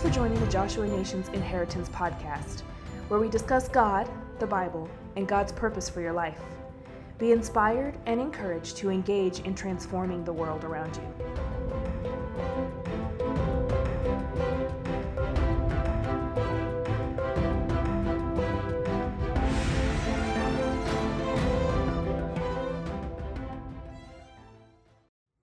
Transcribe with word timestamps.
For 0.00 0.08
joining 0.08 0.40
the 0.40 0.46
Joshua 0.50 0.86
Nations 0.86 1.28
Inheritance 1.28 1.90
podcast, 1.90 2.62
where 3.08 3.20
we 3.20 3.28
discuss 3.28 3.68
God, 3.68 4.08
the 4.38 4.46
Bible, 4.46 4.88
and 5.16 5.28
God's 5.28 5.52
purpose 5.52 5.90
for 5.90 6.00
your 6.00 6.14
life. 6.14 6.40
Be 7.18 7.32
inspired 7.32 7.98
and 8.06 8.18
encouraged 8.18 8.78
to 8.78 8.88
engage 8.88 9.40
in 9.40 9.54
transforming 9.54 10.24
the 10.24 10.32
world 10.32 10.64
around 10.64 10.96
you. 10.96 11.02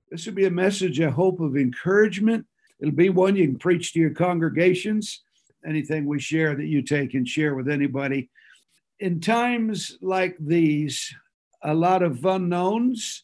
This 0.09 0.25
will 0.25 0.33
be 0.33 0.45
a 0.45 0.49
message, 0.49 0.99
I 0.99 1.11
hope, 1.11 1.39
of 1.41 1.55
encouragement. 1.55 2.47
It'll 2.79 2.93
be 2.93 3.09
one 3.09 3.35
you 3.35 3.47
can 3.47 3.57
preach 3.57 3.93
to 3.93 3.99
your 3.99 4.13
congregations. 4.13 5.21
Anything 5.65 6.05
we 6.05 6.19
share 6.19 6.55
that 6.55 6.65
you 6.65 6.81
take 6.81 7.13
and 7.13 7.27
share 7.27 7.55
with 7.55 7.69
anybody. 7.69 8.29
In 8.99 9.19
times 9.19 9.97
like 10.01 10.35
these, 10.39 11.13
a 11.63 11.73
lot 11.73 12.03
of 12.03 12.23
unknowns. 12.25 13.23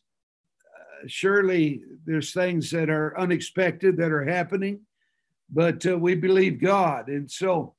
Uh, 0.75 1.07
surely 1.07 1.81
there's 2.05 2.33
things 2.33 2.71
that 2.71 2.89
are 2.89 3.17
unexpected 3.17 3.97
that 3.97 4.11
are 4.11 4.25
happening, 4.25 4.81
but 5.49 5.85
uh, 5.85 5.97
we 5.97 6.15
believe 6.15 6.61
God. 6.61 7.07
And 7.07 7.29
so 7.29 7.75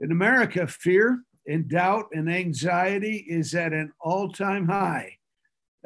in 0.00 0.12
America, 0.12 0.66
fear 0.66 1.22
and 1.46 1.68
doubt 1.68 2.06
and 2.12 2.30
anxiety 2.30 3.24
is 3.28 3.54
at 3.54 3.72
an 3.72 3.92
all 4.00 4.30
time 4.30 4.68
high. 4.68 5.18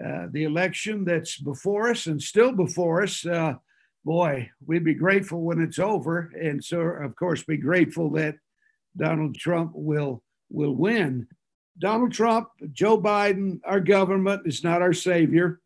Uh, 0.02 0.26
the 0.30 0.44
election 0.44 1.04
that's 1.04 1.38
before 1.38 1.90
us 1.90 2.06
and 2.06 2.22
still 2.22 2.52
before 2.52 3.02
us, 3.02 3.26
uh, 3.26 3.54
boy, 4.04 4.50
we'd 4.66 4.84
be 4.84 4.94
grateful 4.94 5.42
when 5.42 5.60
it's 5.60 5.78
over. 5.78 6.32
And 6.40 6.62
so, 6.62 6.80
of 6.80 7.14
course, 7.16 7.42
be 7.42 7.56
grateful 7.56 8.10
that 8.12 8.36
Donald 8.96 9.36
Trump 9.36 9.72
will 9.74 10.22
will 10.50 10.74
win. 10.74 11.28
Donald 11.78 12.12
Trump, 12.12 12.48
Joe 12.72 13.00
Biden, 13.00 13.60
our 13.64 13.80
government 13.80 14.42
is 14.46 14.64
not 14.64 14.82
our 14.82 14.92
savior. 14.92 15.60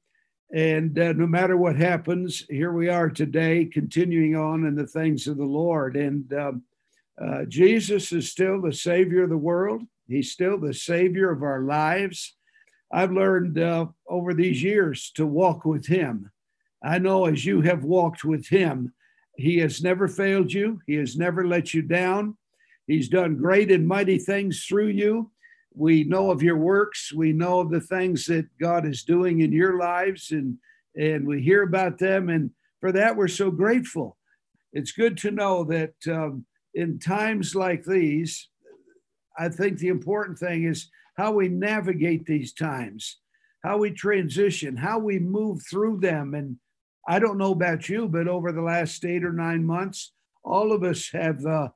And 0.54 0.96
uh, 0.98 1.14
no 1.14 1.26
matter 1.26 1.56
what 1.56 1.74
happens, 1.74 2.44
here 2.48 2.70
we 2.70 2.88
are 2.88 3.10
today, 3.10 3.64
continuing 3.64 4.36
on 4.36 4.66
in 4.66 4.76
the 4.76 4.86
things 4.86 5.26
of 5.26 5.36
the 5.36 5.44
Lord. 5.44 5.96
And 5.96 6.32
um, 6.34 6.62
uh, 7.20 7.44
Jesus 7.46 8.12
is 8.12 8.30
still 8.30 8.60
the 8.60 8.72
Savior 8.72 9.24
of 9.24 9.30
the 9.30 9.36
world, 9.36 9.82
He's 10.06 10.30
still 10.30 10.58
the 10.58 10.74
Savior 10.74 11.30
of 11.30 11.42
our 11.42 11.62
lives. 11.62 12.36
I've 12.92 13.10
learned 13.10 13.58
uh, 13.58 13.86
over 14.08 14.34
these 14.34 14.62
years 14.62 15.10
to 15.16 15.26
walk 15.26 15.64
with 15.64 15.86
Him. 15.86 16.30
I 16.84 16.98
know 16.98 17.24
as 17.26 17.44
you 17.44 17.62
have 17.62 17.84
walked 17.84 18.24
with 18.24 18.46
Him, 18.46 18.92
He 19.36 19.58
has 19.58 19.82
never 19.82 20.06
failed 20.06 20.52
you, 20.52 20.80
He 20.86 20.94
has 20.94 21.16
never 21.16 21.46
let 21.46 21.72
you 21.72 21.82
down. 21.82 22.36
He's 22.86 23.08
done 23.08 23.38
great 23.38 23.70
and 23.70 23.88
mighty 23.88 24.18
things 24.18 24.66
through 24.66 24.88
you. 24.88 25.30
We 25.74 26.04
know 26.04 26.30
of 26.30 26.42
your 26.42 26.58
works. 26.58 27.12
We 27.12 27.32
know 27.32 27.60
of 27.60 27.70
the 27.70 27.80
things 27.80 28.26
that 28.26 28.46
God 28.60 28.86
is 28.86 29.02
doing 29.02 29.40
in 29.40 29.52
your 29.52 29.78
lives, 29.78 30.30
and, 30.30 30.58
and 30.94 31.26
we 31.26 31.40
hear 31.40 31.62
about 31.62 31.98
them. 31.98 32.28
And 32.28 32.50
for 32.80 32.92
that, 32.92 33.16
we're 33.16 33.28
so 33.28 33.50
grateful. 33.50 34.18
It's 34.72 34.92
good 34.92 35.16
to 35.18 35.30
know 35.30 35.64
that 35.64 35.94
um, 36.08 36.44
in 36.74 36.98
times 36.98 37.54
like 37.54 37.84
these, 37.84 38.48
I 39.38 39.48
think 39.48 39.78
the 39.78 39.88
important 39.88 40.38
thing 40.38 40.64
is 40.64 40.90
how 41.16 41.32
we 41.32 41.48
navigate 41.48 42.26
these 42.26 42.52
times, 42.52 43.18
how 43.64 43.78
we 43.78 43.90
transition, 43.92 44.76
how 44.76 44.98
we 44.98 45.18
move 45.18 45.62
through 45.68 46.00
them. 46.00 46.34
And 46.34 46.56
I 47.06 47.18
don't 47.18 47.38
know 47.38 47.52
about 47.52 47.88
you, 47.88 48.08
but 48.08 48.28
over 48.28 48.52
the 48.52 48.62
last 48.62 49.04
eight 49.04 49.24
or 49.24 49.32
nine 49.32 49.64
months, 49.64 50.12
all 50.42 50.72
of 50.72 50.82
us 50.82 51.10
have 51.12 51.44
uh, 51.44 51.68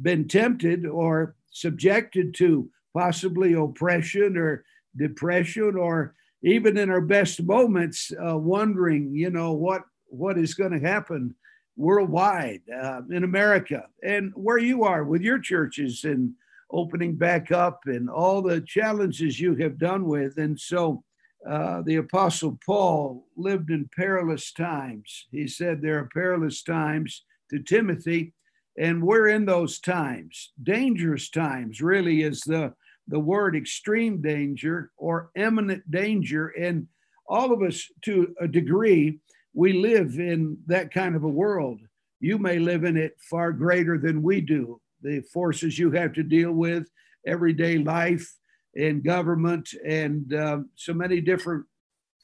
been 0.00 0.28
tempted 0.28 0.86
or 0.86 1.36
subjected 1.50 2.34
to 2.34 2.70
possibly 2.94 3.54
oppression 3.54 4.36
or 4.36 4.64
depression, 4.96 5.76
or 5.76 6.14
even 6.42 6.76
in 6.76 6.90
our 6.90 7.00
best 7.00 7.42
moments, 7.42 8.12
uh, 8.28 8.36
wondering, 8.36 9.14
you 9.14 9.30
know, 9.30 9.52
what 9.52 9.82
what 10.08 10.36
is 10.36 10.54
going 10.54 10.72
to 10.72 10.86
happen 10.86 11.34
worldwide 11.76 12.60
uh, 12.70 13.00
in 13.10 13.24
America 13.24 13.86
and 14.02 14.30
where 14.34 14.58
you 14.58 14.84
are 14.84 15.04
with 15.04 15.22
your 15.22 15.38
churches 15.38 16.04
and 16.04 16.32
opening 16.70 17.16
back 17.16 17.50
up 17.50 17.80
and 17.86 18.10
all 18.10 18.42
the 18.42 18.60
challenges 18.60 19.40
you 19.40 19.54
have 19.56 19.78
done 19.78 20.04
with. 20.04 20.36
And 20.36 20.58
so 20.58 21.02
uh, 21.48 21.82
the 21.82 21.96
Apostle 21.96 22.58
Paul 22.64 23.26
lived 23.36 23.70
in 23.70 23.90
perilous 23.96 24.52
times. 24.52 25.26
He 25.30 25.48
said 25.48 25.80
there 25.80 25.98
are 25.98 26.08
perilous 26.12 26.62
times 26.62 27.24
to 27.50 27.58
Timothy, 27.58 28.32
and 28.78 29.02
we're 29.02 29.28
in 29.28 29.44
those 29.44 29.80
times. 29.80 30.52
Dangerous 30.62 31.30
times 31.30 31.80
really 31.80 32.22
is 32.22 32.40
the, 32.42 32.72
the 33.08 33.18
word 33.18 33.56
extreme 33.56 34.22
danger 34.22 34.92
or 34.96 35.30
imminent 35.34 35.90
danger. 35.90 36.48
And 36.48 36.86
all 37.26 37.52
of 37.52 37.62
us, 37.62 37.88
to 38.02 38.34
a 38.40 38.46
degree, 38.46 39.18
we 39.52 39.72
live 39.72 40.18
in 40.18 40.58
that 40.66 40.92
kind 40.92 41.16
of 41.16 41.24
a 41.24 41.28
world. 41.28 41.80
You 42.20 42.38
may 42.38 42.58
live 42.58 42.84
in 42.84 42.96
it 42.96 43.16
far 43.18 43.52
greater 43.52 43.98
than 43.98 44.22
we 44.22 44.40
do. 44.40 44.80
The 45.02 45.20
forces 45.32 45.78
you 45.78 45.90
have 45.90 46.12
to 46.12 46.22
deal 46.22 46.52
with, 46.52 46.88
everyday 47.26 47.78
life 47.78 48.32
and 48.76 49.04
government, 49.04 49.74
and 49.86 50.32
uh, 50.34 50.58
so 50.74 50.94
many 50.94 51.20
different 51.20 51.64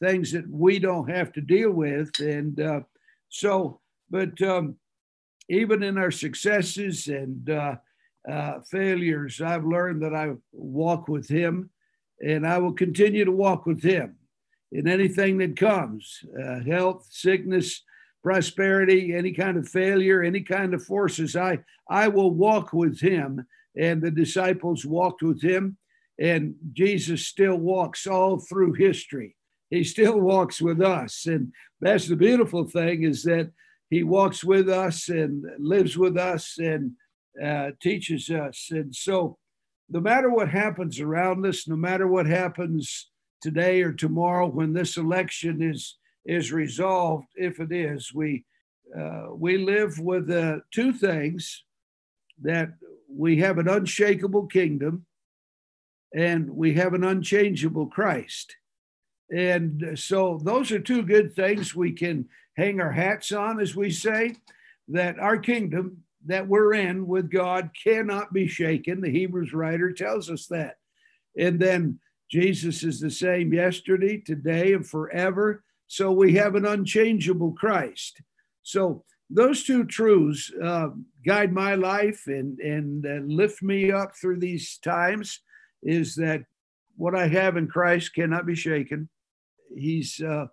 things 0.01 0.33
that 0.33 0.49
we 0.49 0.79
don't 0.79 1.11
have 1.11 1.33
to 1.33 1.41
deal 1.41 1.71
with. 1.71 2.11
And 2.21 2.61
uh, 2.61 2.81
so, 3.29 3.81
but 4.11 4.41
um, 4.43 4.77
even 5.49 5.83
in 5.83 5.99
our 5.99 6.11
successes 6.11 7.09
and 7.09 7.51
uh, 7.51 7.77
uh 8.31 8.61
failures, 8.71 9.41
I've 9.41 9.65
learned 9.65 10.03
that 10.03 10.15
I 10.15 10.33
walk 10.53 11.09
with 11.09 11.29
Him 11.29 11.71
and 12.21 12.47
I 12.47 12.59
will 12.59 12.73
continue 12.73 13.25
to 13.25 13.33
walk 13.33 13.67
with 13.67 13.83
Him 13.83 14.17
in 14.73 14.87
anything 14.89 15.39
that 15.39 15.57
comes 15.57 16.21
uh, 16.43 16.61
health, 16.61 17.07
sickness, 17.11 17.83
prosperity, 18.23 19.15
any 19.15 19.33
kind 19.33 19.57
of 19.57 19.69
failure, 19.69 20.23
any 20.23 20.41
kind 20.41 20.75
of 20.75 20.85
forces. 20.85 21.37
I, 21.37 21.61
I 21.89 22.09
will 22.09 22.31
walk 22.31 22.73
with 22.73 23.01
him. 23.01 23.47
And 23.77 24.03
the 24.03 24.11
disciples 24.11 24.85
walked 24.85 25.23
with 25.23 25.41
him. 25.41 25.77
And 26.19 26.55
Jesus 26.73 27.27
still 27.27 27.57
walks 27.57 28.07
all 28.07 28.39
through 28.39 28.73
history. 28.75 29.37
He 29.71 29.85
still 29.85 30.19
walks 30.21 30.61
with 30.61 30.81
us. 30.81 31.27
And 31.27 31.53
that's 31.81 32.09
the 32.09 32.17
beautiful 32.17 32.65
thing 32.65 33.05
is 33.05 33.23
that 33.25 33.51
he 33.91 34.03
walks 34.03 34.43
with 34.43 34.69
us 34.69 35.09
and 35.09 35.45
lives 35.59 35.97
with 35.97 36.17
us 36.17 36.59
and 36.59 36.93
uh, 37.43 37.71
teaches 37.81 38.31
us. 38.31 38.69
And 38.71 38.95
so, 38.95 39.39
no 39.89 40.01
matter 40.01 40.31
what 40.31 40.51
happens 40.51 41.01
around 41.01 41.47
us, 41.47 41.67
no 41.67 41.77
matter 41.77 42.07
what 42.07 42.27
happens 42.27 43.11
today 43.41 43.81
or 43.83 43.93
tomorrow 43.93 44.47
when 44.47 44.73
this 44.73 44.97
election 44.97 45.63
is 45.63 45.97
is 46.27 46.53
resolved, 46.53 47.27
if 47.37 47.59
it 47.61 47.73
is, 47.73 48.13
we 48.13 48.45
uh, 48.99 49.29
we 49.33 49.59
live 49.59 49.99
with 49.99 50.31
uh, 50.31 50.59
two 50.73 50.93
things 50.93 51.65
that 52.43 52.71
we 53.11 53.39
have 53.39 53.59
an 53.59 53.69
unshakable 53.69 54.47
kingdom 54.47 55.07
and 56.15 56.49
we 56.51 56.75
have 56.75 56.95
an 56.95 57.05
unchangeable 57.05 57.87
Christ. 57.87 58.57
And 59.35 59.99
so 59.99 60.41
those 60.43 60.73
are 60.73 60.79
two 60.79 61.03
good 61.03 61.35
things 61.35 61.75
we 61.75 61.93
can 61.93 62.29
hang 62.57 62.81
our 62.81 62.93
hats 62.93 63.31
on, 63.33 63.61
as 63.61 63.77
we 63.77 63.91
say, 63.91 64.35
that 64.89 65.19
our 65.19 65.39
kingdom 65.39 66.05
that 66.27 66.49
we're 66.49 66.75
in 66.75 67.07
with 67.07 67.31
God 67.31 67.71
cannot 67.83 68.33
be 68.33 68.49
shaken. 68.49 69.01
The 69.01 69.11
Hebrews 69.11 69.53
writer 69.53 69.93
tells 69.93 70.31
us 70.31 70.47
that. 70.47 70.77
And 71.39 71.61
then 71.61 72.01
Jesus 72.31 72.83
is 72.83 73.01
the 73.01 73.11
same 73.11 73.53
yesterday, 73.53 74.19
today, 74.19 74.73
and 74.73 74.87
forever. 74.87 75.63
So 75.87 76.11
we 76.13 76.35
have 76.35 76.55
an 76.55 76.67
unchangeable 76.67 77.53
Christ. 77.53 78.21
So 78.63 79.05
those 79.31 79.65
two 79.65 79.85
truths 79.85 80.51
uh, 80.63 80.89
guide 81.25 81.53
my 81.53 81.75
life 81.75 82.27
and 82.27 82.59
and 82.61 83.07
uh, 83.07 83.21
lift 83.27 83.63
me 83.63 83.93
up 83.93 84.17
through 84.17 84.41
these 84.41 84.79
times. 84.79 85.41
Is 85.83 86.15
that 86.17 86.43
what 86.97 87.15
I 87.15 87.29
have 87.29 87.57
in 87.57 87.69
Christ 87.69 88.15
cannot 88.15 88.45
be 88.45 88.55
shaken. 88.55 89.09
He's 89.75 90.21
uh, 90.21 90.47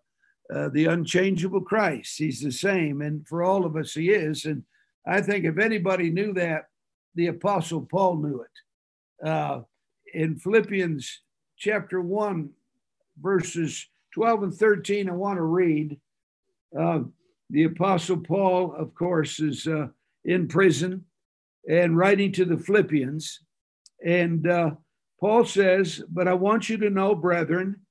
uh 0.54 0.70
the 0.70 0.86
unchangeable 0.86 1.62
Christ. 1.62 2.18
He's 2.18 2.42
the 2.42 2.52
same, 2.52 3.02
and 3.02 3.28
for 3.28 3.44
all 3.44 3.66
of 3.66 3.76
us, 3.76 3.94
He 3.94 4.12
is. 4.12 4.46
And 4.46 4.64
I 5.08 5.22
think 5.22 5.46
if 5.46 5.58
anybody 5.58 6.10
knew 6.12 6.34
that, 6.34 6.66
the 7.16 7.28
Apostle 7.28 7.82
Paul 7.82 8.18
knew 8.18 8.42
it. 8.42 9.28
Uh, 9.28 9.62
in 10.14 10.38
Philippians 10.38 11.22
chapter 11.58 12.02
1, 12.02 12.50
verses 13.22 13.88
12 14.14 14.44
and 14.44 14.54
13, 14.54 15.10
I 15.10 15.14
want 15.14 15.38
to 15.38 15.44
read. 15.44 16.00
Uh, 16.78 17.00
the 17.50 17.64
Apostle 17.66 18.18
Paul, 18.18 18.76
of 18.76 18.94
course, 18.96 19.40
is 19.40 19.68
uh, 19.68 19.88
in 20.26 20.48
prison 20.48 21.06
and 21.70 21.98
writing 21.98 22.32
to 22.34 22.46
the 22.46 22.58
Philippians. 22.58 23.40
And 24.06 24.48
uh, 24.48 24.72
Paul 25.20 25.46
says, 25.46 26.04
But 26.10 26.28
I 26.28 26.34
want 26.34 26.70
you 26.70 26.78
to 26.78 26.90
know, 26.90 27.16
brethren, 27.16 27.82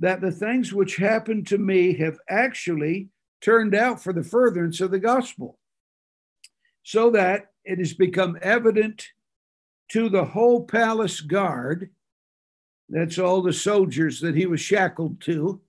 that 0.00 0.20
the 0.20 0.32
things 0.32 0.72
which 0.72 0.96
happened 0.96 1.46
to 1.48 1.58
me 1.58 1.94
have 1.98 2.18
actually 2.28 3.08
turned 3.40 3.74
out 3.74 4.02
for 4.02 4.12
the 4.12 4.24
furtherance 4.24 4.80
of 4.80 4.90
the 4.90 4.98
gospel, 4.98 5.58
so 6.82 7.10
that 7.10 7.52
it 7.64 7.78
has 7.78 7.92
become 7.94 8.38
evident 8.42 9.06
to 9.90 10.08
the 10.08 10.24
whole 10.24 10.64
palace 10.64 11.20
guard. 11.20 11.90
That's 12.88 13.18
all 13.18 13.42
the 13.42 13.52
soldiers 13.52 14.20
that 14.20 14.34
he 14.34 14.46
was 14.46 14.60
shackled 14.60 15.20
to, 15.22 15.60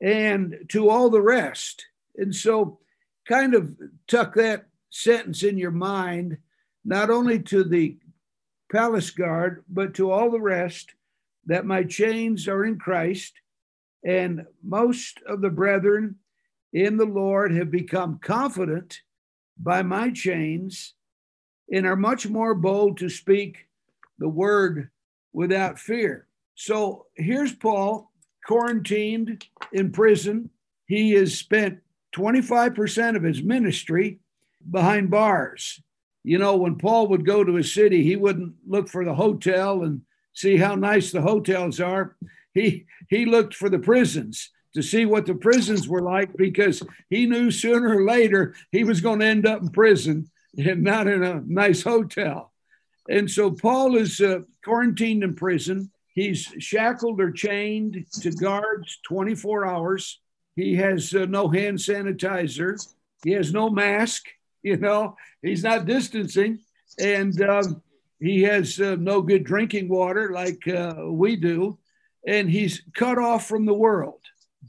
and 0.00 0.56
to 0.68 0.90
all 0.90 1.10
the 1.10 1.22
rest. 1.22 1.86
And 2.16 2.34
so, 2.34 2.80
kind 3.26 3.54
of 3.54 3.74
tuck 4.06 4.34
that 4.34 4.66
sentence 4.90 5.42
in 5.42 5.58
your 5.58 5.70
mind, 5.70 6.38
not 6.84 7.10
only 7.10 7.38
to 7.40 7.64
the 7.64 7.98
palace 8.70 9.10
guard, 9.10 9.64
but 9.68 9.94
to 9.94 10.10
all 10.10 10.30
the 10.30 10.40
rest, 10.40 10.94
that 11.46 11.66
my 11.66 11.82
chains 11.82 12.46
are 12.46 12.64
in 12.64 12.78
Christ. 12.78 13.34
And 14.04 14.46
most 14.62 15.20
of 15.26 15.40
the 15.40 15.50
brethren 15.50 16.16
in 16.72 16.96
the 16.96 17.06
Lord 17.06 17.54
have 17.54 17.70
become 17.70 18.20
confident 18.22 19.00
by 19.58 19.82
my 19.82 20.10
chains 20.10 20.94
and 21.72 21.86
are 21.86 21.96
much 21.96 22.28
more 22.28 22.54
bold 22.54 22.98
to 22.98 23.08
speak 23.08 23.66
the 24.18 24.28
word 24.28 24.90
without 25.32 25.78
fear. 25.78 26.26
So 26.54 27.06
here's 27.14 27.54
Paul 27.54 28.10
quarantined 28.46 29.44
in 29.72 29.92
prison. 29.92 30.50
He 30.86 31.12
has 31.12 31.36
spent 31.36 31.80
25% 32.16 33.16
of 33.16 33.22
his 33.22 33.42
ministry 33.42 34.20
behind 34.70 35.10
bars. 35.10 35.82
You 36.28 36.36
know, 36.36 36.56
when 36.56 36.76
Paul 36.76 37.08
would 37.08 37.24
go 37.24 37.42
to 37.42 37.56
a 37.56 37.64
city, 37.64 38.02
he 38.04 38.14
wouldn't 38.14 38.52
look 38.66 38.90
for 38.90 39.02
the 39.02 39.14
hotel 39.14 39.84
and 39.84 40.02
see 40.34 40.58
how 40.58 40.74
nice 40.74 41.10
the 41.10 41.22
hotels 41.22 41.80
are. 41.80 42.16
He 42.52 42.84
he 43.08 43.24
looked 43.24 43.54
for 43.54 43.70
the 43.70 43.78
prisons 43.78 44.50
to 44.74 44.82
see 44.82 45.06
what 45.06 45.24
the 45.24 45.34
prisons 45.34 45.88
were 45.88 46.02
like 46.02 46.36
because 46.36 46.82
he 47.08 47.24
knew 47.24 47.50
sooner 47.50 47.96
or 47.96 48.04
later 48.04 48.54
he 48.72 48.84
was 48.84 49.00
going 49.00 49.20
to 49.20 49.24
end 49.24 49.46
up 49.46 49.62
in 49.62 49.70
prison 49.70 50.30
and 50.58 50.82
not 50.82 51.08
in 51.08 51.22
a 51.22 51.42
nice 51.46 51.82
hotel. 51.82 52.52
And 53.08 53.30
so 53.30 53.50
Paul 53.50 53.96
is 53.96 54.20
uh, 54.20 54.40
quarantined 54.62 55.24
in 55.24 55.34
prison. 55.34 55.90
He's 56.12 56.42
shackled 56.58 57.22
or 57.22 57.32
chained 57.32 58.04
to 58.20 58.32
guards 58.32 58.98
24 59.06 59.64
hours. 59.64 60.20
He 60.56 60.76
has 60.76 61.14
uh, 61.14 61.24
no 61.24 61.48
hand 61.48 61.78
sanitizer. 61.78 62.76
He 63.24 63.30
has 63.30 63.50
no 63.50 63.70
mask. 63.70 64.26
You 64.62 64.76
know, 64.76 65.16
he's 65.42 65.62
not 65.62 65.86
distancing. 65.86 66.60
And 66.98 67.40
um, 67.42 67.82
he 68.20 68.42
has 68.42 68.80
uh, 68.80 68.96
no 68.98 69.22
good 69.22 69.44
drinking 69.44 69.88
water 69.88 70.32
like 70.32 70.66
uh, 70.66 70.94
we 71.06 71.36
do. 71.36 71.78
And 72.26 72.50
he's 72.50 72.82
cut 72.94 73.18
off 73.18 73.46
from 73.46 73.66
the 73.66 73.74
world. 73.74 74.20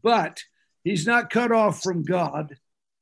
But 0.01 0.39
he's 0.83 1.05
not 1.05 1.29
cut 1.29 1.51
off 1.51 1.81
from 1.81 2.03
God. 2.03 2.55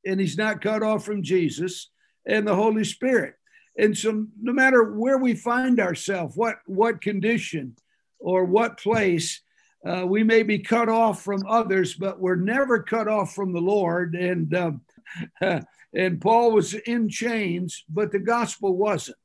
And 0.06 0.20
he's 0.20 0.38
not 0.38 0.62
cut 0.62 0.84
off 0.84 1.06
from 1.06 1.24
Jesus 1.24 1.90
and 2.26 2.48
the 2.48 2.56
Holy 2.56 2.84
Spirit. 2.84 3.36
And 3.78 3.96
so, 3.96 4.26
no 4.42 4.54
matter 4.54 4.84
where 4.84 5.18
we 5.18 5.36
find 5.36 5.80
ourselves, 5.80 6.36
what 6.36 6.58
what 6.66 7.02
condition 7.02 7.76
or 8.20 8.44
what 8.44 8.80
place, 8.80 9.42
uh, 9.86 10.04
we 10.08 10.24
may 10.24 10.44
be 10.44 10.60
cut 10.60 10.90
off 10.90 11.22
from 11.22 11.46
others, 11.48 11.94
but 11.94 12.20
we're 12.20 12.36
never 12.36 12.82
cut 12.82 13.08
off 13.08 13.36
from 13.36 13.54
the 13.54 13.62
Lord. 13.62 14.16
And 14.16 14.54
um, 14.56 14.82
and 15.94 16.22
Paul 16.22 16.52
was 16.52 16.74
in 16.74 17.10
chains, 17.10 17.84
but 17.90 18.12
the 18.12 18.20
gospel 18.20 18.76
wasn't. 18.76 19.18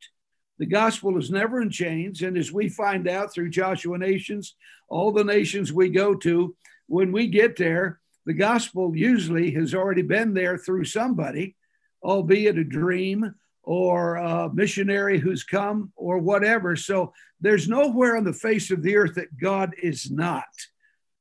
The 0.58 0.66
gospel 0.66 1.18
is 1.18 1.30
never 1.30 1.60
in 1.60 1.70
chains, 1.70 2.22
and 2.22 2.36
as 2.36 2.52
we 2.52 2.68
find 2.68 3.08
out 3.08 3.32
through 3.32 3.50
Joshua 3.50 3.98
nations, 3.98 4.54
all 4.88 5.12
the 5.12 5.24
nations 5.24 5.72
we 5.72 5.88
go 5.88 6.14
to, 6.16 6.54
when 6.86 7.10
we 7.10 7.26
get 7.26 7.56
there, 7.56 8.00
the 8.26 8.34
gospel 8.34 8.94
usually 8.94 9.50
has 9.52 9.74
already 9.74 10.02
been 10.02 10.34
there 10.34 10.56
through 10.58 10.84
somebody 10.84 11.56
albeit 12.02 12.58
a 12.58 12.64
dream 12.64 13.34
or 13.62 14.16
a 14.16 14.52
missionary 14.52 15.18
who's 15.18 15.44
come 15.44 15.92
or 15.96 16.18
whatever. 16.18 16.74
So 16.74 17.12
there's 17.40 17.68
nowhere 17.68 18.16
on 18.16 18.24
the 18.24 18.32
face 18.32 18.70
of 18.70 18.82
the 18.82 18.96
earth 18.96 19.14
that 19.14 19.38
God 19.38 19.74
is 19.80 20.10
not. 20.10 20.44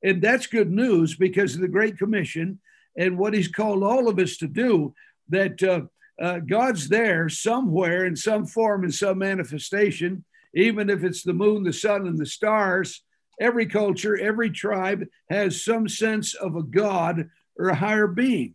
And 0.04 0.22
that's 0.22 0.48
good 0.48 0.72
news 0.72 1.16
because 1.16 1.54
of 1.54 1.62
the 1.62 1.68
Great 1.68 1.98
Commission 1.98 2.60
and 2.98 3.18
what 3.18 3.34
He's 3.34 3.48
called 3.48 3.84
all 3.84 4.08
of 4.08 4.18
us 4.18 4.38
to 4.38 4.48
do, 4.48 4.94
that 5.32 5.62
uh, 5.64 5.82
uh, 6.22 6.40
God's 6.40 6.88
there 6.88 7.28
somewhere 7.30 8.06
in 8.06 8.16
some 8.16 8.46
form, 8.46 8.84
in 8.84 8.92
some 8.92 9.18
manifestation, 9.18 10.24
even 10.54 10.90
if 10.90 11.04
it's 11.04 11.24
the 11.24 11.34
moon, 11.34 11.64
the 11.64 11.74
sun, 11.74 12.08
and 12.08 12.18
the 12.18 12.26
stars. 12.26 13.04
Every 13.40 13.66
culture, 13.66 14.18
every 14.18 14.52
tribe 14.52 15.06
has 15.30 15.66
some 15.66 15.90
sense 15.90 16.36
of 16.36 16.56
a 16.56 16.64
God 16.64 17.30
or 17.58 17.70
a 17.70 17.76
higher 17.76 18.08
being. 18.08 18.54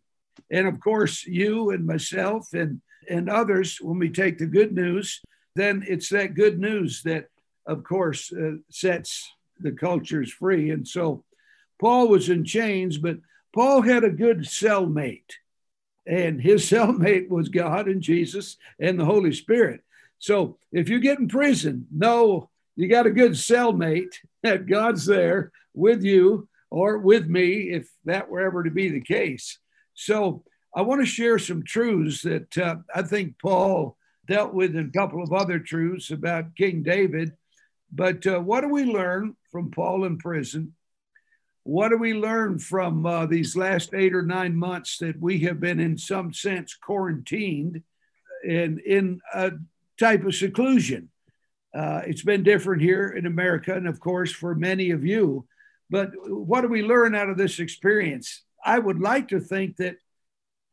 And 0.51 0.69
of 0.69 0.79
course, 0.79 1.27
you 1.27 1.71
and 1.71 1.87
myself 1.87 2.53
and, 2.53 2.81
and 3.11 3.29
others, 3.29 3.79
when 3.81 3.99
we 3.99 4.11
take 4.11 4.39
the 4.39 4.47
good 4.47 4.73
news, 4.73 5.21
then 5.57 5.83
it's 5.89 6.11
that 6.11 6.35
good 6.35 6.61
news 6.61 7.03
that, 7.03 7.27
of 7.67 7.83
course, 7.83 8.33
uh, 8.33 8.59
sets 8.71 9.29
the 9.59 9.73
cultures 9.73 10.33
free. 10.33 10.71
And 10.71 10.87
so 10.87 11.25
Paul 11.81 12.09
was 12.09 12.29
in 12.29 12.45
chains, 12.45 12.99
but 12.99 13.17
Paul 13.55 13.81
had 13.83 14.05
a 14.05 14.11
good 14.11 14.41
cellmate. 14.41 15.33
And 16.07 16.41
his 16.41 16.65
cellmate 16.71 17.29
was 17.29 17.49
God 17.49 17.89
and 17.89 18.03
Jesus 18.03 18.57
and 18.79 18.99
the 18.99 19.05
Holy 19.05 19.33
Spirit. 19.33 19.81
So 20.19 20.59
if 20.73 20.89
you 20.89 21.01
get 21.01 21.19
in 21.19 21.29
prison, 21.29 21.87
know 21.91 22.51
you 22.77 22.89
got 22.89 23.07
a 23.07 23.11
good 23.11 23.33
cellmate 23.33 24.15
that 24.43 24.67
God's 24.67 25.07
there 25.07 25.53
with 25.75 26.03
you 26.03 26.49
or 26.71 26.99
with 26.99 27.27
me, 27.27 27.71
if 27.71 27.89
that 28.05 28.29
were 28.29 28.41
ever 28.41 28.65
to 28.65 28.71
be 28.71 28.89
the 28.89 29.01
case. 29.01 29.59
So 29.95 30.45
I 30.75 30.83
want 30.83 31.01
to 31.01 31.07
share 31.07 31.39
some 31.39 31.63
truths 31.63 32.23
that 32.23 32.59
uh, 32.59 32.77
I 32.95 33.03
think 33.03 33.37
Paul 33.41 33.97
dealt 34.29 34.53
with 34.53 34.77
in 34.77 34.87
a 34.87 34.99
couple 34.99 35.23
of 35.23 35.33
other 35.33 35.59
truths 35.59 36.11
about 36.11 36.57
King 36.57 36.83
David. 36.83 37.33
But 37.93 38.27
uh, 38.27 38.41
what 38.41 38.61
do 38.61 38.69
we 38.69 38.85
learn 38.85 39.37
from 39.51 39.71
Paul 39.71 40.05
in 40.05 40.19
prison? 40.19 40.75
What 41.67 41.89
do 41.89 41.99
we 41.99 42.15
learn 42.15 42.61
from 42.61 43.05
uh, 43.05 43.27
these 43.27 43.57
last 43.57 43.93
eight 43.93 44.15
or 44.15 44.23
nine 44.23 44.55
months 44.55 44.99
that 44.99 45.21
we 45.21 45.41
have 45.41 45.59
been, 45.59 45.81
in 45.81 45.99
some 45.99 46.33
sense, 46.33 46.77
quarantined 46.77 47.83
and 48.49 48.79
in 48.79 49.21
a 49.35 49.51
type 49.99 50.25
of 50.25 50.37
seclusion? 50.37 51.11
Uh, 51.75 52.03
it's 52.07 52.23
been 52.23 52.45
different 52.45 52.83
here 52.83 53.09
in 53.09 53.27
America, 53.27 53.75
and 53.75 53.89
of 53.89 53.99
course, 53.99 54.31
for 54.31 54.55
many 54.55 54.93
of 54.93 55.05
you. 55.05 55.45
But 55.91 56.13
what 56.29 56.61
do 56.61 56.69
we 56.69 56.85
learn 56.85 57.17
out 57.17 57.31
of 57.31 57.37
this 57.37 57.59
experience? 57.59 58.45
I 58.65 58.79
would 58.79 59.01
like 59.01 59.27
to 59.29 59.41
think 59.41 59.79
that 59.79 59.97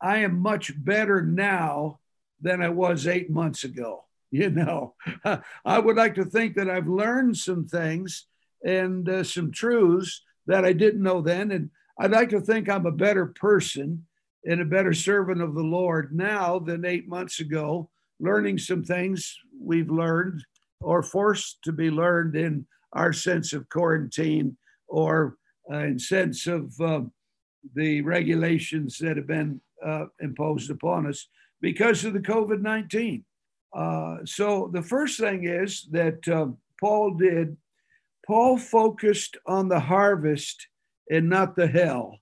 I 0.00 0.18
am 0.18 0.38
much 0.38 0.72
better 0.76 1.22
now 1.22 1.98
than 2.40 2.62
I 2.62 2.68
was 2.68 3.08
eight 3.08 3.30
months 3.30 3.64
ago. 3.64 4.04
You 4.30 4.50
know, 4.50 4.94
I 5.64 5.78
would 5.78 5.94
like 5.94 6.16
to 6.16 6.24
think 6.24 6.56
that 6.56 6.68
I've 6.68 6.88
learned 6.88 7.36
some 7.36 7.66
things 7.66 8.26
and 8.64 9.08
uh, 9.08 9.22
some 9.22 9.52
truths 9.52 10.22
that 10.46 10.64
I 10.64 10.72
didn't 10.72 11.02
know 11.02 11.20
then. 11.20 11.50
And 11.52 11.70
I'd 11.98 12.10
like 12.10 12.30
to 12.30 12.40
think 12.40 12.68
I'm 12.68 12.86
a 12.86 12.92
better 12.92 13.26
person 13.26 14.04
and 14.46 14.60
a 14.60 14.66
better 14.66 14.92
servant 14.92 15.40
of 15.40 15.54
the 15.54 15.62
Lord 15.62 16.14
now 16.14 16.58
than 16.58 16.84
eight 16.84 17.08
months 17.08 17.40
ago, 17.40 17.90
learning 18.20 18.58
some 18.58 18.84
things 18.84 19.36
we've 19.60 19.90
learned 19.90 20.44
or 20.80 21.02
forced 21.02 21.62
to 21.64 21.72
be 21.72 21.90
learned 21.90 22.36
in 22.36 22.66
our 22.92 23.12
sense 23.12 23.52
of 23.52 23.68
quarantine 23.68 24.56
or 24.86 25.36
uh, 25.72 25.78
in 25.78 25.98
sense 25.98 26.46
of 26.46 26.78
uh, 26.80 27.00
the 27.74 28.02
regulations 28.02 28.98
that 28.98 29.16
have 29.16 29.26
been 29.26 29.60
uh, 29.84 30.06
imposed 30.20 30.70
upon 30.70 31.06
us 31.06 31.26
because 31.60 32.04
of 32.04 32.12
the 32.12 32.20
COVID 32.20 32.60
19. 32.60 33.24
Uh, 33.74 34.18
so 34.24 34.70
the 34.72 34.82
first 34.82 35.18
thing 35.18 35.44
is 35.44 35.88
that 35.90 36.26
uh, 36.28 36.46
Paul 36.78 37.14
did, 37.14 37.56
Paul 38.26 38.58
focused 38.58 39.36
on 39.46 39.68
the 39.68 39.80
harvest 39.80 40.66
and 41.10 41.28
not 41.28 41.56
the 41.56 41.66
hell. 41.66 42.18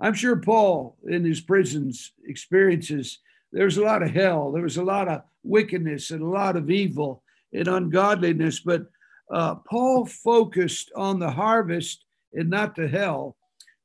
I'm 0.00 0.14
sure 0.14 0.36
Paul, 0.36 0.96
in 1.08 1.24
his 1.24 1.40
prisons 1.40 2.12
experiences, 2.26 3.20
there 3.52 3.64
was 3.64 3.76
a 3.76 3.84
lot 3.84 4.02
of 4.02 4.10
hell, 4.10 4.50
there 4.50 4.62
was 4.62 4.76
a 4.76 4.84
lot 4.84 5.08
of 5.08 5.22
wickedness 5.44 6.10
and 6.10 6.22
a 6.22 6.28
lot 6.28 6.56
of 6.56 6.70
evil 6.70 7.22
and 7.52 7.68
ungodliness, 7.68 8.60
but 8.60 8.86
uh, 9.32 9.54
Paul 9.54 10.04
focused 10.06 10.90
on 10.96 11.18
the 11.18 11.30
harvest 11.30 12.04
and 12.32 12.50
not 12.50 12.74
the 12.74 12.88
hell 12.88 13.36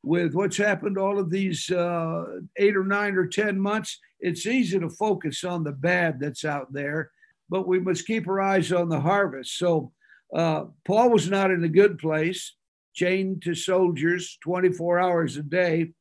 with 0.03 0.33
what's 0.33 0.57
happened 0.57 0.97
all 0.97 1.19
of 1.19 1.29
these 1.29 1.69
uh, 1.69 2.23
eight 2.57 2.75
or 2.75 2.85
nine 2.85 3.15
or 3.15 3.27
10 3.27 3.59
months, 3.59 3.99
it's 4.19 4.45
easy 4.45 4.79
to 4.79 4.89
focus 4.89 5.43
on 5.43 5.63
the 5.63 5.71
bad 5.71 6.19
that's 6.19 6.45
out 6.45 6.71
there, 6.71 7.11
but 7.49 7.67
we 7.67 7.79
must 7.79 8.07
keep 8.07 8.27
our 8.27 8.41
eyes 8.41 8.71
on 8.71 8.89
the 8.89 8.99
harvest. 8.99 9.57
So 9.57 9.91
uh, 10.33 10.65
Paul 10.85 11.09
was 11.09 11.29
not 11.29 11.51
in 11.51 11.63
a 11.63 11.69
good 11.69 11.97
place, 11.97 12.55
chained 12.93 13.41
to 13.43 13.55
soldiers 13.55 14.37
24 14.43 14.99
hours 14.99 15.37
a 15.37 15.43
day, 15.43 15.91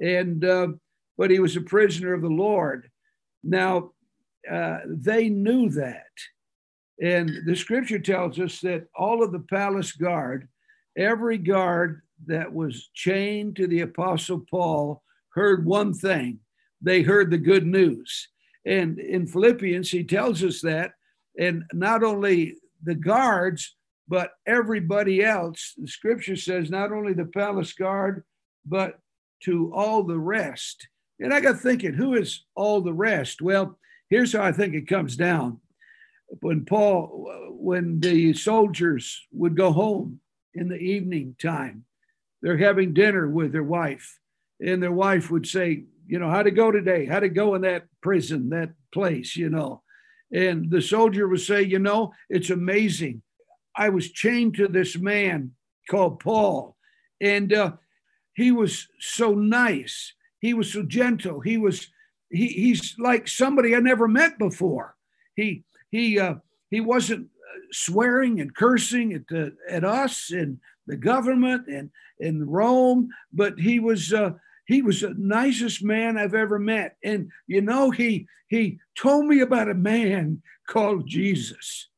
and 0.00 0.44
uh, 0.44 0.68
but 1.18 1.30
he 1.30 1.38
was 1.38 1.56
a 1.56 1.62
prisoner 1.62 2.12
of 2.12 2.22
the 2.22 2.28
Lord. 2.28 2.90
Now, 3.42 3.92
uh, 4.50 4.78
they 4.86 5.28
knew 5.28 5.70
that. 5.70 6.04
And 7.02 7.30
the 7.44 7.56
scripture 7.56 7.98
tells 7.98 8.38
us 8.38 8.60
that 8.60 8.86
all 8.94 9.22
of 9.22 9.32
the 9.32 9.40
palace 9.50 9.92
guard, 9.92 10.48
every 10.96 11.38
guard 11.38 12.02
that 12.26 12.52
was 12.52 12.88
chained 12.94 13.56
to 13.56 13.66
the 13.66 13.80
Apostle 13.82 14.44
Paul 14.50 15.02
heard 15.30 15.66
one 15.66 15.92
thing 15.92 16.40
they 16.80 17.02
heard 17.02 17.30
the 17.30 17.38
good 17.38 17.66
news. 17.66 18.28
And 18.64 18.98
in 18.98 19.26
Philippians, 19.26 19.90
he 19.90 20.04
tells 20.04 20.42
us 20.42 20.60
that. 20.62 20.92
And 21.38 21.64
not 21.72 22.02
only 22.02 22.56
the 22.82 22.94
guards, 22.94 23.76
but 24.08 24.32
everybody 24.46 25.24
else, 25.24 25.74
the 25.76 25.88
scripture 25.88 26.36
says, 26.36 26.70
not 26.70 26.92
only 26.92 27.12
the 27.12 27.24
palace 27.26 27.72
guard, 27.72 28.24
but 28.64 28.98
to 29.44 29.72
all 29.74 30.02
the 30.02 30.18
rest. 30.18 30.88
And 31.18 31.32
I 31.32 31.40
got 31.40 31.60
thinking, 31.60 31.94
who 31.94 32.14
is 32.14 32.44
all 32.54 32.80
the 32.80 32.92
rest? 32.92 33.40
Well, 33.42 33.78
here's 34.08 34.32
how 34.32 34.42
I 34.42 34.52
think 34.52 34.74
it 34.74 34.88
comes 34.88 35.16
down. 35.16 35.60
When 36.40 36.64
Paul, 36.64 37.28
when 37.50 38.00
the 38.00 38.32
soldiers 38.34 39.26
would 39.32 39.56
go 39.56 39.72
home 39.72 40.20
in 40.54 40.68
the 40.68 40.76
evening 40.76 41.36
time, 41.40 41.84
they're 42.42 42.58
having 42.58 42.94
dinner 42.94 43.28
with 43.28 43.52
their 43.52 43.62
wife, 43.62 44.18
and 44.60 44.82
their 44.82 44.92
wife 44.92 45.30
would 45.30 45.46
say, 45.46 45.84
you 46.06 46.18
know, 46.18 46.30
how'd 46.30 46.46
it 46.46 46.52
go 46.52 46.70
today? 46.70 47.06
How'd 47.06 47.24
it 47.24 47.30
go 47.30 47.54
in 47.54 47.62
that 47.62 47.84
prison, 48.00 48.50
that 48.50 48.70
place, 48.92 49.36
you 49.36 49.48
know? 49.48 49.82
And 50.32 50.70
the 50.70 50.82
soldier 50.82 51.28
would 51.28 51.40
say, 51.40 51.62
you 51.62 51.78
know, 51.78 52.12
it's 52.28 52.50
amazing. 52.50 53.22
I 53.76 53.90
was 53.90 54.10
chained 54.10 54.56
to 54.56 54.68
this 54.68 54.96
man 54.96 55.52
called 55.90 56.20
Paul, 56.20 56.76
and 57.20 57.52
uh, 57.52 57.72
he 58.34 58.50
was 58.50 58.88
so 58.98 59.34
nice. 59.34 60.12
He 60.40 60.54
was 60.54 60.72
so 60.72 60.82
gentle. 60.82 61.40
He 61.40 61.58
was 61.58 61.88
he, 62.30 62.48
he's 62.48 62.96
like 62.98 63.28
somebody 63.28 63.74
I 63.74 63.80
never 63.80 64.08
met 64.08 64.38
before. 64.38 64.96
He 65.36 65.64
he 65.90 66.18
uh, 66.18 66.36
he 66.70 66.80
wasn't 66.80 67.26
uh, 67.26 67.60
swearing 67.72 68.40
and 68.40 68.54
cursing 68.54 69.12
at 69.12 69.28
the, 69.28 69.54
at 69.70 69.84
us 69.84 70.30
and 70.30 70.58
the 70.86 70.96
government 70.96 71.66
and 71.68 71.90
in 72.18 72.48
Rome, 72.48 73.10
but 73.32 73.58
he 73.58 73.78
was 73.78 74.12
uh, 74.12 74.32
he 74.66 74.82
was 74.82 75.00
the 75.00 75.14
nicest 75.16 75.82
man 75.82 76.18
I've 76.18 76.34
ever 76.34 76.58
met. 76.58 76.96
And 77.02 77.30
you 77.46 77.60
know, 77.60 77.90
he 77.90 78.26
he 78.48 78.78
told 78.96 79.26
me 79.26 79.40
about 79.40 79.70
a 79.70 79.74
man 79.74 80.42
called 80.68 81.06
Jesus. 81.06 81.88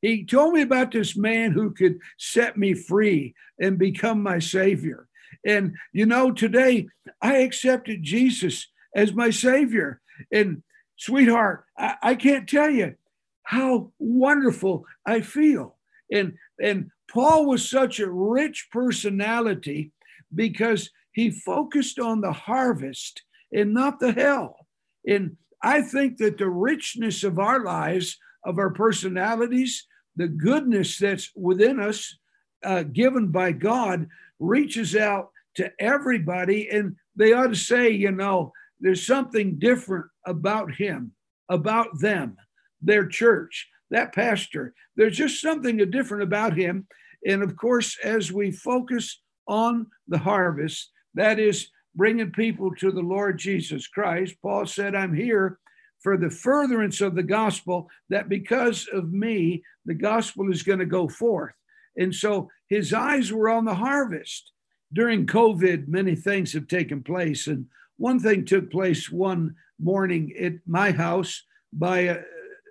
He 0.00 0.24
told 0.24 0.54
me 0.54 0.62
about 0.62 0.90
this 0.90 1.16
man 1.16 1.52
who 1.52 1.72
could 1.72 1.98
set 2.18 2.56
me 2.56 2.74
free 2.74 3.34
and 3.60 3.78
become 3.78 4.22
my 4.22 4.38
savior. 4.38 5.08
And 5.44 5.76
you 5.92 6.06
know, 6.06 6.32
today 6.32 6.88
I 7.20 7.38
accepted 7.38 8.02
Jesus 8.02 8.68
as 8.94 9.12
my 9.12 9.30
savior. 9.30 10.00
And 10.30 10.62
sweetheart, 10.96 11.64
I, 11.76 11.96
I 12.02 12.14
can't 12.14 12.48
tell 12.48 12.70
you 12.70 12.94
how 13.42 13.92
wonderful 13.98 14.84
I 15.04 15.20
feel. 15.20 15.76
And 16.10 16.34
and 16.60 16.90
Paul 17.10 17.46
was 17.46 17.68
such 17.68 18.00
a 18.00 18.10
rich 18.10 18.68
personality 18.70 19.92
because 20.34 20.90
he 21.12 21.30
focused 21.30 21.98
on 21.98 22.20
the 22.20 22.32
harvest 22.32 23.22
and 23.52 23.74
not 23.74 24.00
the 24.00 24.12
hell. 24.12 24.66
And 25.06 25.36
I 25.62 25.82
think 25.82 26.18
that 26.18 26.38
the 26.38 26.48
richness 26.48 27.22
of 27.22 27.38
our 27.38 27.62
lives, 27.62 28.18
of 28.44 28.58
our 28.58 28.70
personalities, 28.70 29.86
the 30.16 30.28
goodness 30.28 30.98
that's 30.98 31.30
within 31.36 31.80
us, 31.80 32.16
uh, 32.64 32.82
given 32.82 33.28
by 33.28 33.52
God, 33.52 34.08
reaches 34.38 34.96
out 34.96 35.30
to 35.56 35.70
everybody. 35.78 36.68
And 36.68 36.96
they 37.16 37.32
ought 37.32 37.48
to 37.48 37.54
say, 37.54 37.90
you 37.90 38.10
know, 38.10 38.52
there's 38.80 39.06
something 39.06 39.58
different 39.58 40.06
about 40.26 40.74
him, 40.74 41.12
about 41.48 41.88
them, 42.00 42.36
their 42.80 43.06
church, 43.06 43.68
that 43.90 44.14
pastor. 44.14 44.74
There's 44.96 45.16
just 45.16 45.40
something 45.40 45.78
different 45.90 46.24
about 46.24 46.56
him. 46.56 46.86
And 47.26 47.42
of 47.42 47.56
course, 47.56 47.96
as 48.02 48.32
we 48.32 48.50
focus 48.50 49.20
on 49.46 49.86
the 50.08 50.18
harvest, 50.18 50.90
that 51.14 51.38
is 51.38 51.68
bringing 51.94 52.30
people 52.30 52.74
to 52.76 52.90
the 52.90 53.00
Lord 53.00 53.38
Jesus 53.38 53.86
Christ. 53.86 54.36
Paul 54.42 54.66
said, 54.66 54.94
I'm 54.94 55.14
here 55.14 55.58
for 56.02 56.16
the 56.16 56.30
furtherance 56.30 57.00
of 57.00 57.14
the 57.14 57.22
gospel, 57.22 57.88
that 58.10 58.28
because 58.28 58.88
of 58.92 59.12
me, 59.12 59.62
the 59.86 59.94
gospel 59.94 60.50
is 60.50 60.62
going 60.62 60.80
to 60.80 60.86
go 60.86 61.08
forth. 61.08 61.54
And 61.96 62.14
so 62.14 62.50
his 62.68 62.92
eyes 62.92 63.32
were 63.32 63.48
on 63.48 63.64
the 63.64 63.74
harvest. 63.74 64.52
During 64.92 65.26
COVID, 65.26 65.88
many 65.88 66.16
things 66.16 66.52
have 66.54 66.66
taken 66.66 67.02
place. 67.02 67.46
And 67.46 67.66
one 67.96 68.18
thing 68.18 68.44
took 68.44 68.70
place 68.70 69.10
one 69.10 69.54
morning 69.80 70.32
at 70.40 70.54
my 70.66 70.90
house 70.90 71.44
by 71.72 72.00
a 72.00 72.22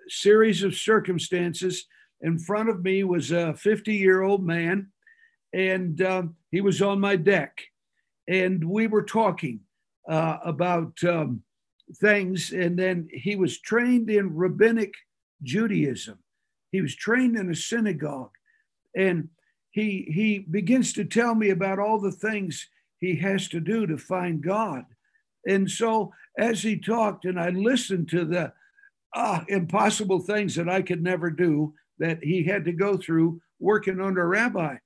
series 0.08 0.62
of 0.62 0.74
circumstances. 0.74 1.86
In 2.20 2.38
front 2.38 2.68
of 2.68 2.82
me 2.82 3.02
was 3.02 3.30
a 3.30 3.54
50 3.54 3.94
year 3.94 4.22
old 4.22 4.44
man, 4.44 4.88
and 5.52 6.00
um, 6.02 6.36
he 6.50 6.60
was 6.60 6.82
on 6.82 7.00
my 7.00 7.16
deck 7.16 7.62
and 8.28 8.64
we 8.64 8.86
were 8.86 9.02
talking 9.02 9.60
uh, 10.08 10.38
about 10.44 10.92
um, 11.04 11.42
things. 11.96 12.52
And 12.52 12.78
then 12.78 13.08
he 13.12 13.36
was 13.36 13.60
trained 13.60 14.10
in 14.10 14.34
rabbinic 14.34 14.92
Judaism. 15.42 16.18
He 16.70 16.80
was 16.80 16.94
trained 16.94 17.36
in 17.36 17.50
a 17.50 17.54
synagogue, 17.54 18.32
and 18.96 19.28
he 19.70 20.10
he 20.12 20.38
begins 20.38 20.92
to 20.94 21.04
tell 21.04 21.34
me 21.34 21.50
about 21.50 21.78
all 21.78 22.00
the 22.00 22.12
things 22.12 22.68
he 22.98 23.16
has 23.16 23.48
to 23.48 23.60
do 23.60 23.86
to 23.86 23.98
find 23.98 24.42
God. 24.42 24.84
And 25.46 25.70
so 25.70 26.12
as 26.38 26.62
he 26.62 26.78
talked, 26.78 27.24
and 27.24 27.38
I 27.38 27.50
listened 27.50 28.08
to 28.10 28.24
the 28.24 28.52
uh, 29.14 29.40
impossible 29.48 30.20
things 30.20 30.54
that 30.54 30.68
I 30.68 30.82
could 30.82 31.02
never 31.02 31.30
do 31.30 31.74
that 31.98 32.22
he 32.22 32.44
had 32.44 32.64
to 32.64 32.72
go 32.72 32.96
through 32.96 33.40
working 33.60 34.00
under 34.00 34.22
a 34.22 34.26
rabbi. 34.26 34.76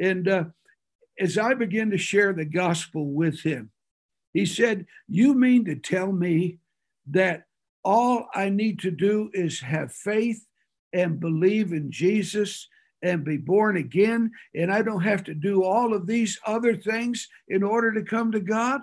And 0.00 0.28
uh, 0.28 0.44
as 1.20 1.38
I 1.38 1.54
began 1.54 1.90
to 1.90 1.98
share 1.98 2.32
the 2.32 2.44
gospel 2.44 3.06
with 3.06 3.40
him, 3.42 3.70
he 4.32 4.46
said, 4.46 4.86
You 5.08 5.34
mean 5.34 5.64
to 5.64 5.76
tell 5.76 6.12
me 6.12 6.58
that 7.08 7.44
all 7.84 8.28
I 8.34 8.50
need 8.50 8.80
to 8.80 8.90
do 8.90 9.30
is 9.32 9.60
have 9.60 9.92
faith 9.92 10.44
and 10.92 11.20
believe 11.20 11.72
in 11.72 11.90
Jesus 11.90 12.68
and 13.02 13.24
be 13.24 13.36
born 13.36 13.76
again, 13.76 14.32
and 14.54 14.72
I 14.72 14.82
don't 14.82 15.02
have 15.02 15.24
to 15.24 15.34
do 15.34 15.62
all 15.62 15.94
of 15.94 16.06
these 16.06 16.38
other 16.44 16.76
things 16.76 17.28
in 17.46 17.62
order 17.62 17.92
to 17.92 18.02
come 18.02 18.32
to 18.32 18.40
God? 18.40 18.80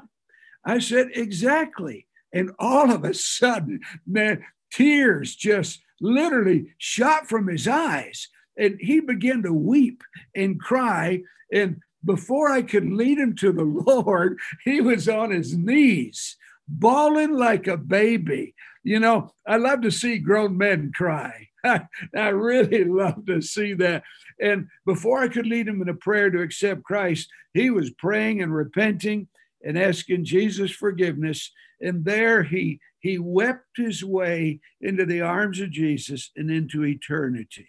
I 0.66 0.80
said, 0.80 1.10
Exactly. 1.14 2.08
And 2.34 2.52
all 2.60 2.92
of 2.92 3.06
a 3.06 3.14
sudden, 3.14 3.80
man, 4.06 4.44
tears 4.72 5.36
just 5.36 5.82
literally 6.02 6.74
shot 6.78 7.28
from 7.28 7.48
his 7.48 7.68
eyes. 7.68 8.28
And 8.58 8.78
he 8.80 9.00
began 9.00 9.44
to 9.44 9.54
weep 9.54 10.04
and 10.36 10.60
cry. 10.60 11.22
And 11.54 11.82
before 12.06 12.50
I 12.50 12.62
could 12.62 12.90
lead 12.90 13.18
him 13.18 13.36
to 13.38 13.52
the 13.52 13.64
Lord, 13.86 14.38
he 14.64 14.82
was 14.82 15.10
on 15.10 15.32
his 15.32 15.58
knees, 15.58 16.38
bawling 16.68 17.34
like 17.34 17.68
a 17.68 17.78
baby. 17.78 18.56
You 18.84 19.00
know, 19.00 19.32
I 19.48 19.58
love 19.58 19.82
to 19.82 19.92
see 19.92 20.20
grown 20.20 20.58
men 20.58 20.92
cry. 20.96 21.48
I 21.66 22.28
really 22.30 22.84
love 22.84 23.26
to 23.26 23.42
see 23.42 23.74
that. 23.74 24.04
And 24.40 24.68
before 24.86 25.24
I 25.24 25.28
could 25.28 25.48
lead 25.48 25.68
him 25.68 25.82
in 25.82 25.90
a 25.90 25.96
prayer 25.96 26.30
to 26.30 26.42
accept 26.42 26.84
Christ, 26.84 27.30
he 27.54 27.70
was 27.70 27.90
praying 27.92 28.42
and 28.42 28.54
repenting 28.54 29.28
and 29.66 29.78
asking 29.78 30.26
Jesus 30.26 30.72
forgiveness. 30.72 31.52
And 31.82 32.06
there 32.06 32.44
he 32.44 32.80
he 33.00 33.20
wept 33.20 33.78
his 33.78 34.04
way 34.04 34.60
into 34.82 35.06
the 35.06 35.22
arms 35.22 35.62
of 35.62 35.70
Jesus 35.70 36.32
and 36.36 36.50
into 36.50 36.84
eternity. 36.84 37.68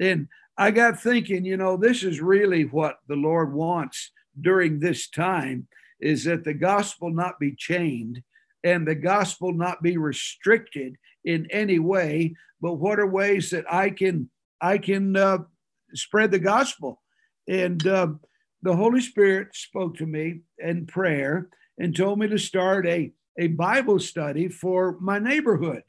And 0.00 0.26
I 0.56 0.70
got 0.70 1.00
thinking, 1.00 1.44
you 1.44 1.56
know, 1.56 1.76
this 1.76 2.02
is 2.04 2.20
really 2.20 2.64
what 2.64 2.98
the 3.08 3.16
Lord 3.16 3.52
wants 3.52 4.12
during 4.40 4.78
this 4.78 5.08
time 5.08 5.66
is 6.00 6.24
that 6.24 6.44
the 6.44 6.54
gospel 6.54 7.10
not 7.10 7.40
be 7.40 7.54
chained 7.56 8.22
and 8.62 8.86
the 8.86 8.94
gospel 8.94 9.52
not 9.52 9.82
be 9.82 9.96
restricted 9.96 10.96
in 11.24 11.46
any 11.50 11.78
way, 11.78 12.34
but 12.60 12.74
what 12.74 13.00
are 13.00 13.06
ways 13.06 13.50
that 13.50 13.64
I 13.72 13.90
can 13.90 14.30
I 14.60 14.78
can 14.78 15.16
uh, 15.16 15.38
spread 15.94 16.30
the 16.30 16.38
gospel. 16.38 17.02
And 17.48 17.86
uh, 17.86 18.08
the 18.62 18.74
Holy 18.74 19.00
Spirit 19.00 19.48
spoke 19.54 19.96
to 19.98 20.06
me 20.06 20.40
in 20.58 20.86
prayer 20.86 21.48
and 21.78 21.94
told 21.94 22.18
me 22.18 22.28
to 22.28 22.38
start 22.38 22.86
a, 22.86 23.12
a 23.38 23.48
Bible 23.48 23.98
study 23.98 24.48
for 24.48 24.96
my 25.00 25.18
neighborhood. 25.18 25.82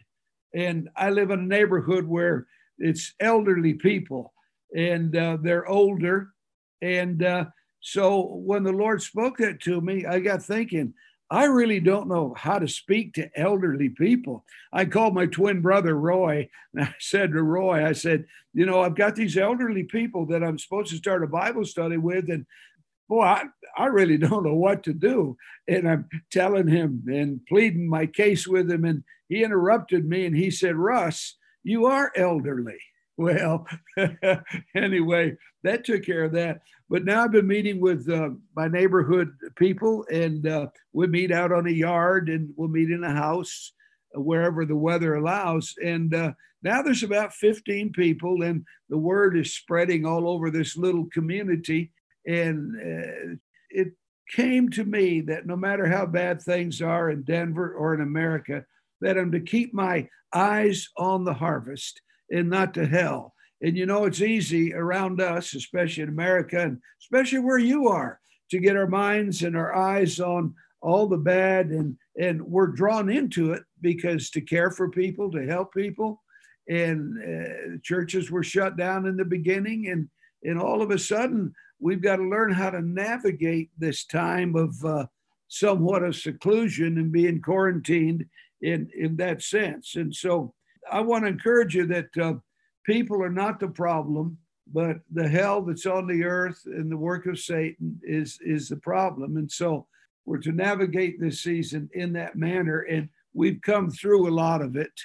And 0.54 0.90
I 0.96 1.10
live 1.12 1.32
in 1.32 1.40
a 1.40 1.44
neighborhood 1.44 2.06
where 2.06 2.48
it's 2.78 3.14
elderly 3.22 3.76
people 3.76 4.34
and 4.76 5.16
uh, 5.16 5.38
they're 5.42 5.68
older. 5.68 6.30
And 6.82 7.24
uh, 7.24 7.46
so 7.80 8.22
when 8.22 8.64
the 8.64 8.74
Lord 8.74 9.02
spoke 9.02 9.38
that 9.38 9.62
to 9.62 9.80
me, 9.82 10.06
I 10.06 10.20
got 10.20 10.44
thinking, 10.44 10.94
I 11.32 11.46
really 11.46 11.80
don't 11.80 12.08
know 12.08 12.36
how 12.38 12.60
to 12.60 12.68
speak 12.68 13.14
to 13.14 13.30
elderly 13.36 13.90
people. 13.90 14.46
I 14.72 14.86
called 14.86 15.16
my 15.16 15.26
twin 15.26 15.62
brother 15.62 15.96
Roy, 15.96 16.50
and 16.74 16.84
I 16.84 16.94
said 17.00 17.32
to 17.32 17.42
Roy, 17.42 17.86
I 17.86 17.94
said, 17.94 18.26
you 18.54 18.66
know, 18.66 18.82
I've 18.82 18.96
got 18.96 19.16
these 19.16 19.38
elderly 19.38 19.84
people 19.84 20.28
that 20.28 20.44
I'm 20.44 20.60
supposed 20.60 20.92
to 20.92 20.98
start 20.98 21.24
a 21.24 21.28
Bible 21.28 21.66
study 21.66 21.98
with, 21.98 22.30
and 22.30 22.46
boy, 23.10 23.24
I, 23.24 23.44
I 23.76 23.86
really 23.86 24.18
don't 24.20 24.46
know 24.46 24.56
what 24.56 24.84
to 24.84 24.94
do. 24.94 25.38
And 25.68 25.90
I'm 25.90 26.10
telling 26.32 26.68
him 26.68 27.04
and 27.08 27.44
pleading 27.48 27.90
my 27.90 28.06
case 28.06 28.48
with 28.48 28.70
him, 28.70 28.86
and 28.86 29.04
he 29.28 29.44
interrupted 29.44 30.08
me 30.08 30.28
and 30.28 30.36
he 30.36 30.52
said, 30.52 30.76
Russ, 30.76 31.38
you 31.64 31.88
are 31.88 32.12
elderly. 32.16 32.78
Well, 33.18 33.66
anyway, 34.76 35.38
that 35.64 35.86
took 35.86 36.04
care 36.04 36.26
of 36.26 36.34
that. 36.34 36.62
But 36.90 37.06
now 37.06 37.24
I've 37.24 37.32
been 37.32 37.48
meeting 37.48 37.80
with 37.80 38.10
uh, 38.10 38.32
my 38.56 38.68
neighborhood 38.68 39.36
people, 39.56 40.06
and 40.12 40.46
uh, 40.46 40.68
we 40.94 41.08
meet 41.08 41.32
out 41.32 41.52
on 41.52 41.68
a 41.68 41.72
yard 41.72 42.30
and 42.30 42.50
we'll 42.56 42.68
meet 42.68 42.92
in 42.92 43.04
a 43.04 43.14
house 43.14 43.72
wherever 44.14 44.66
the 44.66 44.76
weather 44.76 45.16
allows. 45.16 45.74
And 45.84 46.14
uh, 46.14 46.34
now 46.62 46.82
there's 46.82 47.04
about 47.04 47.34
15 47.34 47.94
people, 47.94 48.44
and 48.44 48.66
the 48.90 48.98
word 48.98 49.38
is 49.38 49.56
spreading 49.56 50.06
all 50.06 50.28
over 50.30 50.52
this 50.52 50.76
little 50.76 51.08
community. 51.14 51.92
And 52.28 52.76
uh, 52.76 53.36
it 53.70 53.94
came 54.32 54.70
to 54.72 54.84
me 54.84 55.22
that 55.22 55.46
no 55.46 55.56
matter 55.56 55.88
how 55.88 56.06
bad 56.06 56.42
things 56.42 56.82
are 56.82 57.10
in 57.10 57.24
Denver 57.24 57.74
or 57.74 57.94
in 57.94 58.02
America, 58.02 58.66
that 59.02 59.18
I'm 59.18 59.32
to 59.32 59.40
keep 59.40 59.74
my 59.74 60.10
eyes 60.34 60.90
on 60.98 61.24
the 61.24 61.34
harvest 61.34 62.02
and 62.32 62.50
not 62.50 62.74
to 62.76 62.86
hell. 62.86 63.34
And 63.62 63.78
you 63.78 63.86
know, 63.86 64.06
it's 64.06 64.22
easy 64.22 64.74
around 64.74 65.22
us, 65.22 65.54
especially 65.54 66.04
in 66.04 66.10
America 66.10 66.60
and 66.60 66.80
especially 67.02 67.40
where 67.40 67.58
you 67.58 67.88
are, 67.88 68.20
to 68.52 68.60
get 68.60 68.76
our 68.76 68.88
minds 68.88 69.44
and 69.44 69.56
our 69.56 69.74
eyes 69.74 70.20
on 70.20 70.54
all 70.86 71.08
the 71.08 71.18
bad 71.18 71.70
and 71.72 71.98
and 72.18 72.42
we're 72.42 72.68
drawn 72.68 73.10
into 73.10 73.54
it 73.54 73.64
because 73.82 74.30
to 74.30 74.40
care 74.40 74.70
for 74.70 74.90
people 74.90 75.32
to 75.32 75.46
help 75.46 75.74
people 75.74 76.22
and 76.70 77.18
uh, 77.18 77.78
churches 77.84 78.30
were 78.30 78.44
shut 78.44 78.78
down 78.78 79.08
in 79.08 79.18
the 79.18 79.26
beginning 79.26 79.88
and 79.90 80.08
and 80.44 80.62
all 80.62 80.84
of 80.84 80.92
a 80.92 81.00
sudden 81.00 81.52
we've 81.80 82.02
got 82.02 82.18
to 82.18 82.30
learn 82.30 82.52
how 82.52 82.70
to 82.70 82.82
navigate 82.82 83.72
this 83.78 84.06
time 84.06 84.56
of 84.56 84.76
uh, 84.86 85.06
somewhat 85.48 86.04
of 86.04 86.16
seclusion 86.16 87.00
and 87.00 87.12
being 87.12 87.42
quarantined 87.42 88.24
in 88.62 88.88
in 88.96 89.16
that 89.16 89.42
sense 89.42 89.96
and 89.96 90.16
so 90.16 90.54
i 90.92 91.00
want 91.00 91.24
to 91.24 91.30
encourage 91.30 91.76
you 91.76 91.86
that 91.86 92.18
uh, 92.18 92.34
people 92.86 93.22
are 93.22 93.30
not 93.30 93.60
the 93.60 93.68
problem 93.68 94.38
but 94.72 94.98
the 95.12 95.28
hell 95.28 95.62
that's 95.62 95.86
on 95.86 96.08
the 96.08 96.24
earth 96.24 96.64
and 96.66 96.92
the 96.92 96.98
work 96.98 97.26
of 97.28 97.40
satan 97.40 98.00
is 98.04 98.40
is 98.42 98.70
the 98.70 98.78
problem. 98.78 99.38
And 99.38 99.52
so 99.52 99.88
we're 100.26 100.40
to 100.40 100.52
navigate 100.52 101.20
this 101.20 101.42
season 101.42 101.90
in 101.94 102.14
that 102.14 102.36
manner 102.36 102.82
and 102.82 103.10
we've 103.34 103.62
come 103.62 103.92
through 103.92 104.28
a 104.28 104.34
lot 104.34 104.62
of 104.62 104.76
it. 104.76 105.00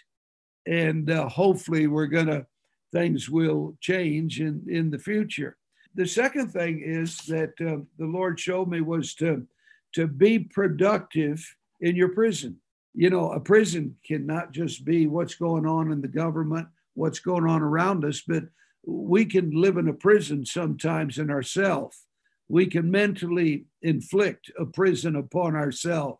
And 0.66 1.10
uh, 1.10 1.28
hopefully 1.28 1.86
we're 1.86 2.06
to 2.06 2.46
things 2.92 3.28
will 3.28 3.76
change 3.80 4.40
in 4.40 4.64
in 4.68 4.90
the 4.90 4.98
future. 4.98 5.56
The 5.94 6.06
second 6.06 6.52
thing 6.52 6.80
is 6.80 7.18
that 7.26 7.52
uh, 7.60 7.84
the 7.98 8.06
lord 8.06 8.40
showed 8.40 8.68
me 8.68 8.80
was 8.80 9.14
to 9.16 9.46
to 9.92 10.06
be 10.06 10.38
productive 10.38 11.44
in 11.80 11.96
your 11.96 12.10
prison 12.10 12.56
you 12.94 13.10
know 13.10 13.32
a 13.32 13.40
prison 13.40 13.96
cannot 14.04 14.52
just 14.52 14.84
be 14.84 15.06
what's 15.06 15.34
going 15.34 15.66
on 15.66 15.92
in 15.92 16.00
the 16.00 16.08
government 16.08 16.66
what's 16.94 17.20
going 17.20 17.46
on 17.48 17.62
around 17.62 18.04
us 18.04 18.22
but 18.26 18.44
we 18.84 19.24
can 19.24 19.50
live 19.50 19.76
in 19.76 19.88
a 19.88 19.92
prison 19.92 20.44
sometimes 20.44 21.18
in 21.18 21.30
ourselves 21.30 22.06
we 22.48 22.66
can 22.66 22.90
mentally 22.90 23.66
inflict 23.82 24.50
a 24.58 24.66
prison 24.66 25.16
upon 25.16 25.54
ourselves 25.54 26.18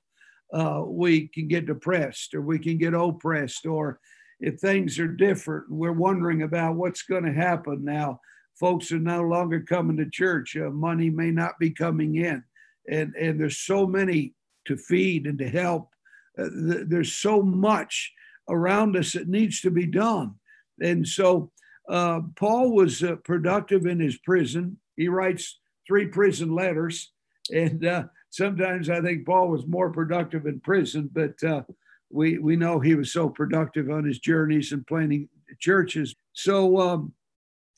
uh, 0.53 0.83
we 0.85 1.29
can 1.29 1.47
get 1.47 1.67
depressed 1.67 2.35
or 2.35 2.41
we 2.41 2.59
can 2.59 2.77
get 2.77 2.95
oppressed 2.95 3.67
or 3.67 4.01
if 4.41 4.59
things 4.59 4.99
are 4.99 5.09
different 5.09 5.71
we're 5.71 5.93
wondering 5.93 6.43
about 6.43 6.77
what's 6.77 7.03
going 7.03 7.25
to 7.25 7.33
happen 7.33 7.85
now. 7.85 8.21
Folks 8.59 8.93
are 8.93 8.99
no 8.99 9.23
longer 9.23 9.61
coming 9.61 9.97
to 9.97 10.11
church 10.11 10.57
uh, 10.57 10.71
money 10.71 11.09
may 11.09 11.31
not 11.31 11.59
be 11.59 11.71
coming 11.71 12.17
in. 12.17 12.43
And 12.89 13.15
and 13.15 13.39
there's 13.39 13.59
so 13.59 13.87
many 13.87 14.35
to 14.67 14.77
feed 14.77 15.27
and 15.27 15.39
to 15.39 15.49
help 15.49 15.91
uh, 16.39 16.49
th- 16.49 16.87
there's 16.89 17.15
so 17.15 17.43
much 17.43 18.13
around 18.49 18.97
us 18.97 19.13
that 19.13 19.29
needs 19.29 19.61
to 19.61 19.71
be 19.71 19.87
done 19.87 20.35
and 20.81 21.07
so 21.07 21.51
uh, 21.89 22.21
paul 22.37 22.75
was 22.75 23.03
uh, 23.03 23.17
productive 23.25 23.87
in 23.87 24.01
his 24.01 24.19
prison 24.19 24.77
he 24.97 25.09
writes 25.09 25.59
three 25.87 26.07
prison 26.07 26.55
letters 26.55 27.13
and 27.53 27.85
uh, 27.85 28.05
sometimes 28.31 28.89
I 28.89 29.01
think 29.01 29.27
Paul 29.27 29.49
was 29.49 29.67
more 29.67 29.91
productive 29.91 30.47
in 30.47 30.61
prison, 30.61 31.11
but 31.13 31.43
uh, 31.43 31.63
we 32.11 32.39
we 32.39 32.57
know 32.57 32.81
he 32.81 32.95
was 32.95 33.13
so 33.13 33.29
productive 33.29 33.91
on 33.91 34.05
his 34.05 34.19
journeys 34.19 34.73
and 34.73 34.87
planning 34.87 35.29
churches. 35.59 36.15
So 36.33 36.81
um, 36.81 37.13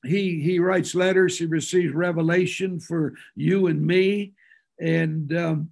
he 0.05 0.41
he 0.41 0.59
writes 0.59 0.95
letters. 0.95 1.39
He 1.39 1.47
receives 1.47 1.95
revelation 1.95 2.81
for 2.81 3.15
you 3.35 3.67
and 3.67 3.85
me, 3.85 4.35
and 4.81 5.35
um, 5.37 5.71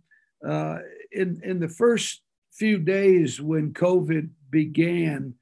in 1.12 1.40
in 1.44 1.60
the 1.60 1.68
first 1.68 2.22
few 2.60 2.78
days 2.78 3.40
when 3.40 3.72
COVID 3.72 4.28
began 4.50 5.34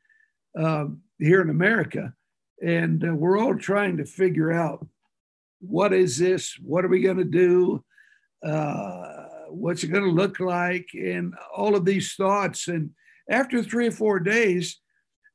uh, 0.59 0.87
here 1.19 1.43
in 1.43 1.51
America, 1.51 2.15
and 2.65 3.05
uh, 3.05 3.13
we're 3.13 3.39
all 3.39 3.57
trying 3.57 3.97
to 3.97 4.05
figure 4.05 4.53
out 4.53 4.87
what 5.61 5.93
is 5.93 6.17
this, 6.17 6.57
what 6.63 6.85
are 6.85 6.89
we 6.89 7.03
going 7.03 7.17
to 7.17 7.25
do. 7.25 7.85
Uh, 8.47 9.25
what's 9.51 9.83
it 9.83 9.89
going 9.89 10.05
to 10.05 10.11
look 10.11 10.39
like, 10.39 10.89
and 10.95 11.35
all 11.57 11.75
of 11.75 11.85
these 11.85 12.15
thoughts. 12.15 12.69
And 12.69 12.91
after 13.29 13.63
three 13.63 13.89
or 13.89 13.93
four 13.93 14.21
days, 14.21 14.79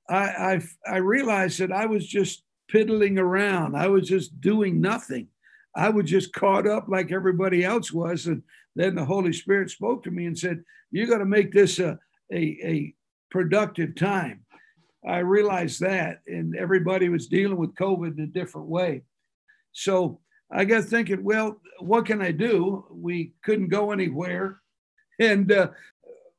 I, 0.10 0.24
I, 0.24 0.62
I 0.88 0.98
realized 0.98 1.60
that 1.60 1.72
I 1.72 1.86
was 1.86 2.08
just 2.08 2.44
piddling 2.70 3.18
around. 3.18 3.76
I 3.76 3.88
was 3.88 4.08
just 4.08 4.40
doing 4.40 4.80
nothing. 4.80 5.28
I 5.76 5.90
was 5.90 6.10
just 6.10 6.34
caught 6.34 6.68
up 6.68 6.86
like 6.88 7.12
everybody 7.12 7.66
else 7.66 7.92
was. 7.92 8.28
And 8.28 8.44
then 8.76 8.96
the 8.96 9.06
Holy 9.06 9.34
Spirit 9.34 9.70
spoke 9.70 10.04
to 10.04 10.12
me 10.12 10.26
and 10.26 10.38
said, 10.38 10.64
You 10.92 11.08
got 11.08 11.20
to 11.20 11.26
make 11.26 11.52
this 11.52 11.80
a, 11.80 11.98
a, 12.32 12.38
a 12.64 12.96
productive 13.30 13.96
time. 13.96 14.46
I 15.08 15.20
realized 15.20 15.82
that, 15.82 16.22
and 16.28 16.56
everybody 16.56 17.10
was 17.10 17.28
dealing 17.28 17.58
with 17.58 17.76
COVID 17.76 18.18
in 18.18 18.24
a 18.24 18.28
different 18.28 18.68
way. 18.68 19.04
So 19.74 20.20
I 20.52 20.66
got 20.66 20.86
thinking, 20.86 21.24
well, 21.24 21.60
what 21.80 22.06
can 22.06 22.22
I 22.22 22.32
do? 22.32 22.86
We 22.90 23.34
couldn't 23.44 23.70
go 23.70 23.92
anywhere. 23.92 24.60
And 25.20 25.52
uh, 25.52 25.68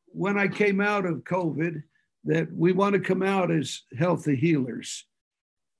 when 0.08 0.36
I 0.36 0.48
came 0.48 0.80
out 0.80 1.06
of 1.06 1.22
COVID, 1.22 1.80
that 2.24 2.52
we 2.52 2.72
want 2.72 2.94
to 2.94 3.00
come 3.00 3.22
out 3.22 3.52
as 3.52 3.82
healthy 3.96 4.34
healers. 4.34 5.04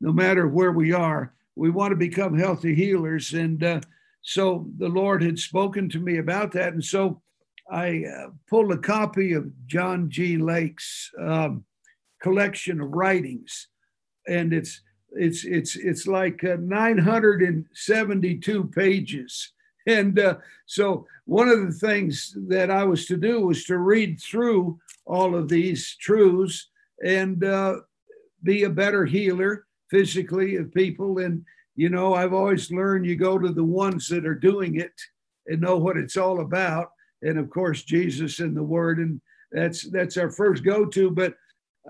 No 0.00 0.12
matter 0.12 0.46
where 0.46 0.70
we 0.70 0.92
are, 0.92 1.34
we 1.56 1.70
want 1.70 1.90
to 1.90 1.96
become 1.96 2.38
healthy 2.38 2.72
healers. 2.72 3.32
And 3.32 3.64
uh, 3.64 3.80
so 4.24 4.66
the 4.78 4.88
Lord 4.88 5.22
had 5.22 5.38
spoken 5.38 5.88
to 5.90 6.00
me 6.00 6.16
about 6.16 6.50
that. 6.52 6.72
And 6.72 6.82
so 6.82 7.20
I 7.70 8.04
uh, 8.04 8.30
pulled 8.48 8.72
a 8.72 8.78
copy 8.78 9.34
of 9.34 9.52
John 9.66 10.10
G. 10.10 10.38
Lake's 10.38 11.10
um, 11.20 11.64
collection 12.22 12.80
of 12.80 12.90
writings. 12.90 13.68
And 14.26 14.54
it's 14.54 14.80
it's 15.16 15.44
it's 15.44 15.76
it's 15.76 16.06
like 16.06 16.42
uh, 16.44 16.56
972 16.60 18.64
pages 18.74 19.52
and 19.86 20.18
uh, 20.18 20.36
so 20.66 21.06
one 21.26 21.48
of 21.48 21.64
the 21.64 21.72
things 21.72 22.36
that 22.48 22.68
i 22.70 22.82
was 22.82 23.06
to 23.06 23.16
do 23.16 23.46
was 23.46 23.64
to 23.64 23.78
read 23.78 24.20
through 24.20 24.76
all 25.06 25.36
of 25.36 25.48
these 25.48 25.96
truths 26.00 26.68
and 27.04 27.44
uh, 27.44 27.76
be 28.42 28.64
a 28.64 28.70
better 28.70 29.04
healer 29.04 29.66
physically 29.90 30.56
of 30.56 30.74
people 30.74 31.18
and 31.18 31.44
you 31.76 31.88
know 31.88 32.14
i've 32.14 32.32
always 32.32 32.70
learned 32.70 33.06
you 33.06 33.16
go 33.16 33.38
to 33.38 33.52
the 33.52 33.64
ones 33.64 34.08
that 34.08 34.26
are 34.26 34.34
doing 34.34 34.80
it 34.80 34.92
and 35.46 35.60
know 35.60 35.76
what 35.76 35.96
it's 35.96 36.16
all 36.16 36.40
about 36.40 36.90
and 37.22 37.38
of 37.38 37.50
course 37.50 37.82
jesus 37.82 38.40
and 38.40 38.56
the 38.56 38.62
word 38.62 38.98
and 38.98 39.20
that's 39.52 39.88
that's 39.90 40.16
our 40.16 40.30
first 40.30 40.64
go-to 40.64 41.10
but 41.10 41.34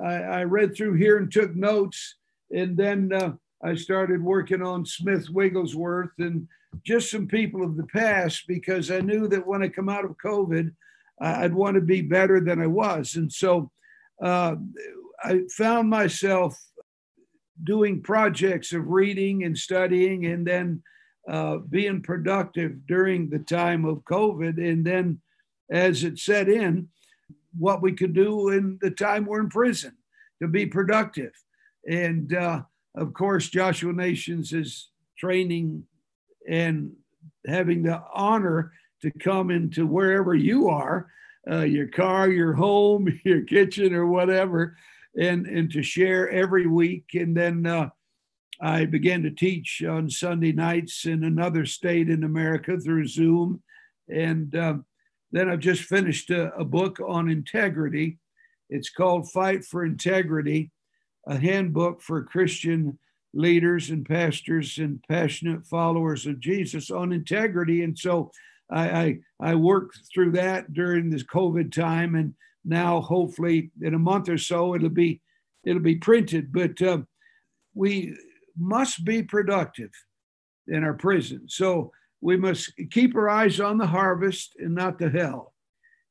I, 0.03 0.15
I 0.15 0.45
read 0.45 0.75
through 0.75 0.95
here 0.95 1.19
and 1.19 1.31
took 1.31 1.55
notes 1.55 2.17
and 2.51 2.77
then 2.77 3.13
uh, 3.13 3.33
I 3.63 3.75
started 3.75 4.23
working 4.23 4.63
on 4.63 4.85
Smith 4.85 5.31
Wigglesworth 5.31 6.11
and 6.19 6.47
just 6.85 7.11
some 7.11 7.27
people 7.27 7.65
of 7.65 7.77
the 7.77 7.87
past 7.87 8.45
because 8.47 8.91
I 8.91 9.01
knew 9.01 9.27
that 9.29 9.47
when 9.47 9.63
I 9.63 9.69
come 9.69 9.89
out 9.89 10.05
of 10.05 10.17
COVID, 10.23 10.71
I'd 11.21 11.55
want 11.55 11.77
to 11.77 11.81
be 11.81 12.03
better 12.03 12.41
than 12.41 12.61
I 12.61 12.67
was. 12.67 13.17
And 13.17 13.33
so 13.33 13.71
uh, 14.23 14.57
I 15.23 15.41
found 15.57 15.89
myself 15.89 16.59
doing 17.63 18.03
projects 18.03 18.73
of 18.73 18.89
reading 18.89 19.45
and 19.45 19.57
studying 19.57 20.27
and 20.27 20.47
then 20.47 20.83
uh, 21.29 21.59
being 21.59 22.03
productive 22.03 22.87
during 22.87 23.31
the 23.31 23.39
time 23.39 23.85
of 23.85 24.05
COVID. 24.05 24.59
And 24.59 24.85
then 24.85 25.21
as 25.71 26.05
it 26.05 26.19
set 26.19 26.49
in, 26.49 26.89
what 27.57 27.83
we 27.83 27.93
could 27.93 28.15
do 28.15 28.51
in 28.51 28.79
the 28.81 28.91
time 28.91 29.25
we're 29.25 29.41
in 29.41 29.49
prison 29.49 29.97
to 30.43 30.49
be 30.49 30.67
productive. 30.67 31.33
And 31.89 32.35
uh, 32.35 32.63
of 32.97 33.15
course, 33.15 33.49
Joshua 33.49 33.93
Nations 33.93 34.53
is 34.53 34.91
training 35.17 35.85
and 36.49 36.93
having 37.47 37.83
the 37.83 38.03
honor 38.13 38.73
to 39.03 39.11
come 39.11 39.51
into 39.51 39.87
wherever 39.87 40.35
you 40.35 40.69
are, 40.69 41.11
uh, 41.51 41.63
your 41.63 41.89
car, 41.89 42.29
your 42.29 42.55
home, 42.55 43.21
your 43.25 43.43
kitchen, 43.43 43.95
or 43.95 44.07
whatever, 44.07 44.77
and, 45.21 45.47
and 45.47 45.71
to 45.73 45.83
share 45.83 46.31
every 46.31 46.67
week. 46.67 47.05
And 47.15 47.37
then 47.37 47.67
uh, 47.67 47.91
I 48.61 48.85
began 48.85 49.23
to 49.23 49.31
teach 49.31 49.83
on 49.83 50.11
Sunday 50.11 50.53
nights 50.53 51.07
in 51.07 51.25
another 51.25 51.67
state 51.67 52.09
in 52.09 52.25
America 52.25 52.79
through 52.79 53.07
Zoom. 53.07 53.63
And 54.09 54.55
uh, 54.55 54.75
then 55.33 55.49
I've 55.49 55.61
just 55.61 55.83
finished 55.83 56.31
a, 56.31 56.55
a 56.55 56.65
book 56.65 57.01
on 57.01 57.31
integrity. 57.31 58.19
It's 58.71 58.91
called 58.91 59.31
Fight 59.31 59.65
for 59.65 59.85
Integrity 59.85 60.71
a 61.27 61.39
handbook 61.39 62.03
for 62.03 62.23
Christian 62.23 62.99
leaders 63.33 63.91
and 63.91 64.07
pastors 64.07 64.79
and 64.79 65.03
passionate 65.09 65.67
followers 65.67 66.27
of 66.27 66.41
Jesus 66.41 66.91
on 66.91 67.13
integrity. 67.13 67.83
And 67.83 67.99
so 67.99 68.31
I, 68.71 68.89
I, 68.89 69.19
I 69.41 69.55
worked 69.55 70.01
through 70.13 70.33
that 70.33 70.73
during 70.73 71.11
this 71.11 71.25
COVID 71.25 71.73
time 71.73 72.15
and 72.15 72.35
now. 72.65 73.01
Hopefully, 73.01 73.71
in 73.81 73.95
a 73.95 73.99
month 73.99 74.29
or 74.29 74.39
so, 74.39 74.75
it'll 74.75 74.89
be 74.89 75.21
it'll 75.65 75.83
be 75.83 75.97
printed. 75.97 76.53
But 76.53 76.81
uh, 76.83 76.99
we 77.75 78.17
must 78.57 79.05
be 79.05 79.23
productive 79.23 79.91
in 80.69 80.85
our 80.85 80.95
prison. 80.95 81.43
So 81.49 81.93
we 82.21 82.37
must 82.37 82.73
keep 82.91 83.15
our 83.17 83.29
eyes 83.29 83.61
on 83.61 83.79
the 83.79 83.87
harvest 83.87 84.55
and 84.59 84.75
not 84.75 84.99
the 84.99 85.11
hell. 85.11 85.53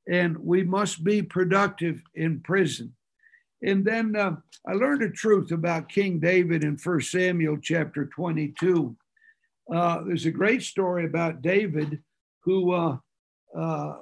And 0.07 0.37
we 0.37 0.63
must 0.63 1.03
be 1.03 1.21
productive 1.21 2.01
in 2.13 2.41
prison. 2.41 2.93
And 3.63 3.85
then 3.85 4.15
uh, 4.15 4.35
I 4.67 4.73
learned 4.73 5.01
a 5.03 5.09
truth 5.09 5.51
about 5.51 5.89
King 5.89 6.19
David 6.19 6.63
in 6.63 6.77
1 6.77 7.01
Samuel 7.01 7.57
chapter 7.61 8.05
22. 8.05 8.95
Uh, 9.73 10.01
there's 10.05 10.25
a 10.25 10.31
great 10.31 10.61
story 10.61 11.05
about 11.05 11.41
David 11.41 12.03
who 12.43 12.73
uh, 12.73 12.97
uh 13.57 13.95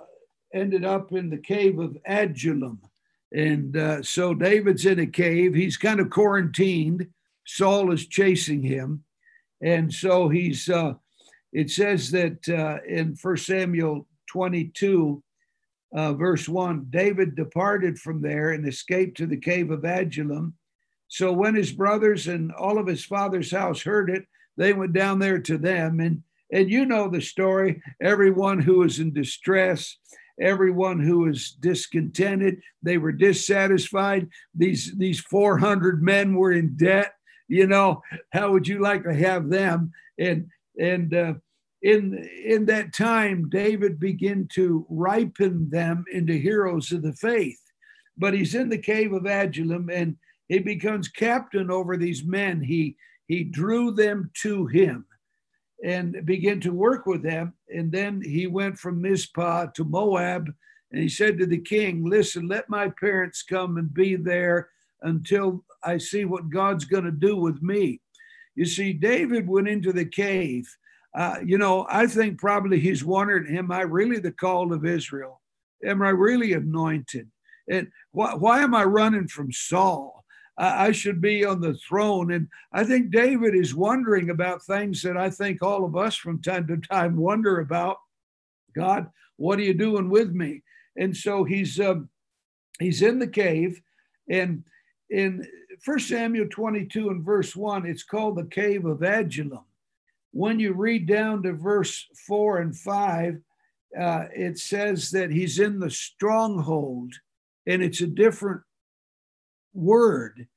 ended 0.53 0.85
up 0.85 1.11
in 1.11 1.29
the 1.29 1.37
cave 1.37 1.79
of 1.79 1.97
Adullam. 2.05 2.81
And 3.33 3.77
uh, 3.77 4.03
so 4.03 4.33
David's 4.33 4.85
in 4.85 4.99
a 4.99 5.07
cave. 5.07 5.53
He's 5.53 5.77
kind 5.77 5.99
of 5.99 6.09
quarantined. 6.09 7.07
Saul 7.45 7.91
is 7.91 8.07
chasing 8.07 8.61
him. 8.61 9.03
And 9.61 9.93
so 9.93 10.27
he's, 10.27 10.69
uh, 10.69 10.93
it 11.53 11.69
says 11.69 12.11
that 12.11 12.47
uh, 12.49 12.79
in 12.87 13.15
1 13.21 13.37
Samuel 13.37 14.07
22, 14.27 15.23
uh, 15.93 16.13
verse 16.13 16.47
1 16.47 16.87
David 16.89 17.35
departed 17.35 17.99
from 17.99 18.21
there 18.21 18.51
and 18.51 18.67
escaped 18.67 19.17
to 19.17 19.27
the 19.27 19.37
cave 19.37 19.71
of 19.71 19.83
Adullam. 19.83 20.55
So 21.07 21.33
when 21.33 21.55
his 21.55 21.71
brothers 21.71 22.27
and 22.27 22.51
all 22.53 22.77
of 22.77 22.87
his 22.87 23.03
father's 23.03 23.51
house 23.51 23.81
heard 23.81 24.09
it, 24.09 24.25
they 24.55 24.73
went 24.73 24.93
down 24.93 25.19
there 25.19 25.39
to 25.39 25.57
them. 25.57 25.99
And, 25.99 26.23
and 26.51 26.69
you 26.69 26.85
know 26.85 27.09
the 27.09 27.21
story 27.21 27.81
everyone 28.01 28.59
who 28.59 28.79
was 28.79 28.99
in 28.99 29.13
distress, 29.13 29.97
everyone 30.41 30.99
who 30.99 31.19
was 31.19 31.51
discontented, 31.51 32.61
they 32.81 32.97
were 32.97 33.11
dissatisfied. 33.11 34.27
These, 34.55 34.93
these 34.97 35.19
400 35.19 36.01
men 36.01 36.35
were 36.35 36.51
in 36.51 36.75
debt. 36.75 37.13
You 37.47 37.67
know, 37.67 38.01
how 38.31 38.51
would 38.51 38.67
you 38.67 38.79
like 38.79 39.03
to 39.03 39.13
have 39.13 39.49
them? 39.49 39.91
And, 40.17 40.47
and, 40.79 41.13
uh, 41.13 41.33
in 41.81 42.15
in 42.45 42.65
that 42.65 42.93
time 42.93 43.49
david 43.49 43.99
began 43.99 44.47
to 44.53 44.85
ripen 44.89 45.69
them 45.69 46.05
into 46.11 46.33
heroes 46.33 46.91
of 46.91 47.01
the 47.01 47.13
faith 47.13 47.59
but 48.17 48.33
he's 48.33 48.53
in 48.53 48.69
the 48.69 48.77
cave 48.77 49.13
of 49.13 49.25
adullam 49.25 49.89
and 49.91 50.15
he 50.47 50.59
becomes 50.59 51.07
captain 51.07 51.71
over 51.71 51.97
these 51.97 52.23
men 52.23 52.61
he 52.61 52.95
he 53.27 53.43
drew 53.43 53.91
them 53.91 54.29
to 54.35 54.67
him 54.67 55.05
and 55.83 56.25
began 56.25 56.59
to 56.59 56.71
work 56.71 57.05
with 57.05 57.23
them 57.23 57.53
and 57.73 57.91
then 57.91 58.21
he 58.21 58.47
went 58.47 58.77
from 58.77 59.01
mizpah 59.01 59.65
to 59.67 59.83
moab 59.83 60.51
and 60.91 61.01
he 61.01 61.09
said 61.09 61.37
to 61.37 61.45
the 61.45 61.57
king 61.57 62.05
listen 62.05 62.47
let 62.47 62.69
my 62.69 62.89
parents 62.99 63.43
come 63.43 63.77
and 63.77 63.93
be 63.93 64.15
there 64.15 64.69
until 65.01 65.63
i 65.83 65.97
see 65.97 66.25
what 66.25 66.49
god's 66.49 66.85
going 66.85 67.03
to 67.03 67.11
do 67.11 67.35
with 67.35 67.61
me 67.61 67.99
you 68.55 68.65
see 68.65 68.93
david 68.93 69.47
went 69.47 69.67
into 69.67 69.91
the 69.91 70.05
cave 70.05 70.67
uh, 71.13 71.35
you 71.43 71.57
know, 71.57 71.85
I 71.89 72.07
think 72.07 72.39
probably 72.39 72.79
he's 72.79 73.03
wondering, 73.03 73.57
am 73.57 73.71
I 73.71 73.81
really 73.81 74.19
the 74.19 74.31
call 74.31 74.71
of 74.71 74.85
Israel? 74.85 75.41
Am 75.85 76.01
I 76.01 76.09
really 76.09 76.53
anointed? 76.53 77.29
And 77.69 77.89
why, 78.11 78.33
why 78.35 78.61
am 78.61 78.73
I 78.73 78.83
running 78.83 79.27
from 79.27 79.51
Saul? 79.51 80.20
I, 80.61 80.87
I 80.87 80.91
should 80.91 81.19
be 81.19 81.43
on 81.43 81.59
the 81.59 81.73
throne. 81.73 82.31
And 82.31 82.47
I 82.71 82.83
think 82.83 83.11
David 83.11 83.55
is 83.55 83.75
wondering 83.75 84.29
about 84.29 84.63
things 84.63 85.01
that 85.01 85.17
I 85.17 85.29
think 85.29 85.61
all 85.61 85.83
of 85.83 85.97
us 85.97 86.15
from 86.15 86.41
time 86.41 86.67
to 86.67 86.77
time 86.77 87.17
wonder 87.17 87.59
about. 87.59 87.97
God, 88.75 89.09
what 89.35 89.59
are 89.59 89.63
you 89.63 89.73
doing 89.73 90.09
with 90.09 90.31
me? 90.31 90.63
And 90.95 91.15
so 91.15 91.43
he's 91.43 91.79
um, 91.79 92.09
he's 92.79 93.01
in 93.01 93.19
the 93.19 93.27
cave, 93.27 93.81
and 94.29 94.63
in 95.09 95.45
First 95.81 96.07
Samuel 96.07 96.47
22 96.49 97.09
and 97.09 97.25
verse 97.25 97.55
1, 97.55 97.85
it's 97.85 98.03
called 98.03 98.37
the 98.37 98.45
cave 98.45 98.85
of 98.85 99.01
Adullam 99.01 99.65
when 100.31 100.59
you 100.59 100.73
read 100.73 101.07
down 101.07 101.43
to 101.43 101.53
verse 101.53 102.07
four 102.25 102.59
and 102.59 102.75
five, 102.75 103.39
uh, 103.99 104.25
it 104.33 104.57
says 104.57 105.11
that 105.11 105.29
he's 105.29 105.59
in 105.59 105.79
the 105.79 105.89
stronghold, 105.89 107.13
and 107.67 107.83
it's 107.83 108.01
a 108.01 108.07
different 108.07 108.61
word. 109.73 110.47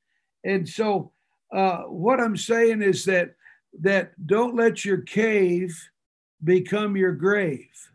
And 0.45 0.69
so, 0.69 1.13
uh, 1.53 1.83
what 1.83 2.21
I'm 2.21 2.37
saying 2.37 2.83
is 2.83 3.05
that 3.05 3.35
that 3.81 4.13
don't 4.27 4.55
let 4.55 4.85
your 4.85 4.99
cave 4.99 5.77
become 6.43 6.97
your 6.97 7.13
grave. 7.13 7.91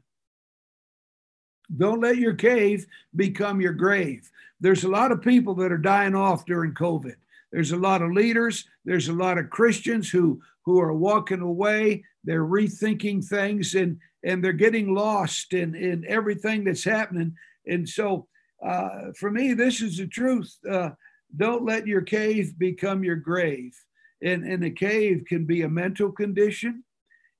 Don't 1.78 2.02
let 2.02 2.18
your 2.18 2.34
cave 2.34 2.86
become 3.16 3.62
your 3.62 3.74
grave. 3.74 4.30
There's 4.60 4.84
a 4.84 4.90
lot 4.90 5.12
of 5.12 5.22
people 5.22 5.54
that 5.56 5.72
are 5.72 5.78
dying 5.78 6.16
off 6.16 6.46
during 6.46 6.74
COVID. 6.74 7.16
There's 7.52 7.72
a 7.72 7.78
lot 7.78 8.02
of 8.02 8.12
leaders. 8.12 8.66
There's 8.86 9.08
a 9.08 9.14
lot 9.14 9.38
of 9.38 9.50
Christians 9.50 10.10
who 10.10 10.42
who 10.64 10.80
are 10.80 10.94
walking 10.94 11.42
away. 11.42 12.04
They're 12.24 12.46
rethinking 12.46 13.26
things 13.26 13.76
and 13.76 13.98
and 14.24 14.44
they're 14.44 14.54
getting 14.54 14.94
lost 14.94 15.54
in 15.54 15.76
in 15.76 16.06
everything 16.08 16.64
that's 16.64 16.84
happening. 16.84 17.36
And 17.68 17.88
so, 17.88 18.28
uh, 18.64 19.14
for 19.18 19.32
me, 19.32 19.54
this 19.54 19.82
is 19.82 19.98
the 19.98 20.08
truth. 20.08 20.58
Uh, 20.70 20.92
don't 21.36 21.66
let 21.66 21.88
your 21.88 22.02
cave 22.02 22.58
become 22.58 23.04
your 23.04 23.16
grave. 23.16 23.74
And 24.22 24.44
and 24.44 24.64
a 24.64 24.72
cave 24.72 25.24
can 25.28 25.46
be 25.46 25.62
a 25.62 25.70
mental 25.70 26.12
condition. 26.12 26.84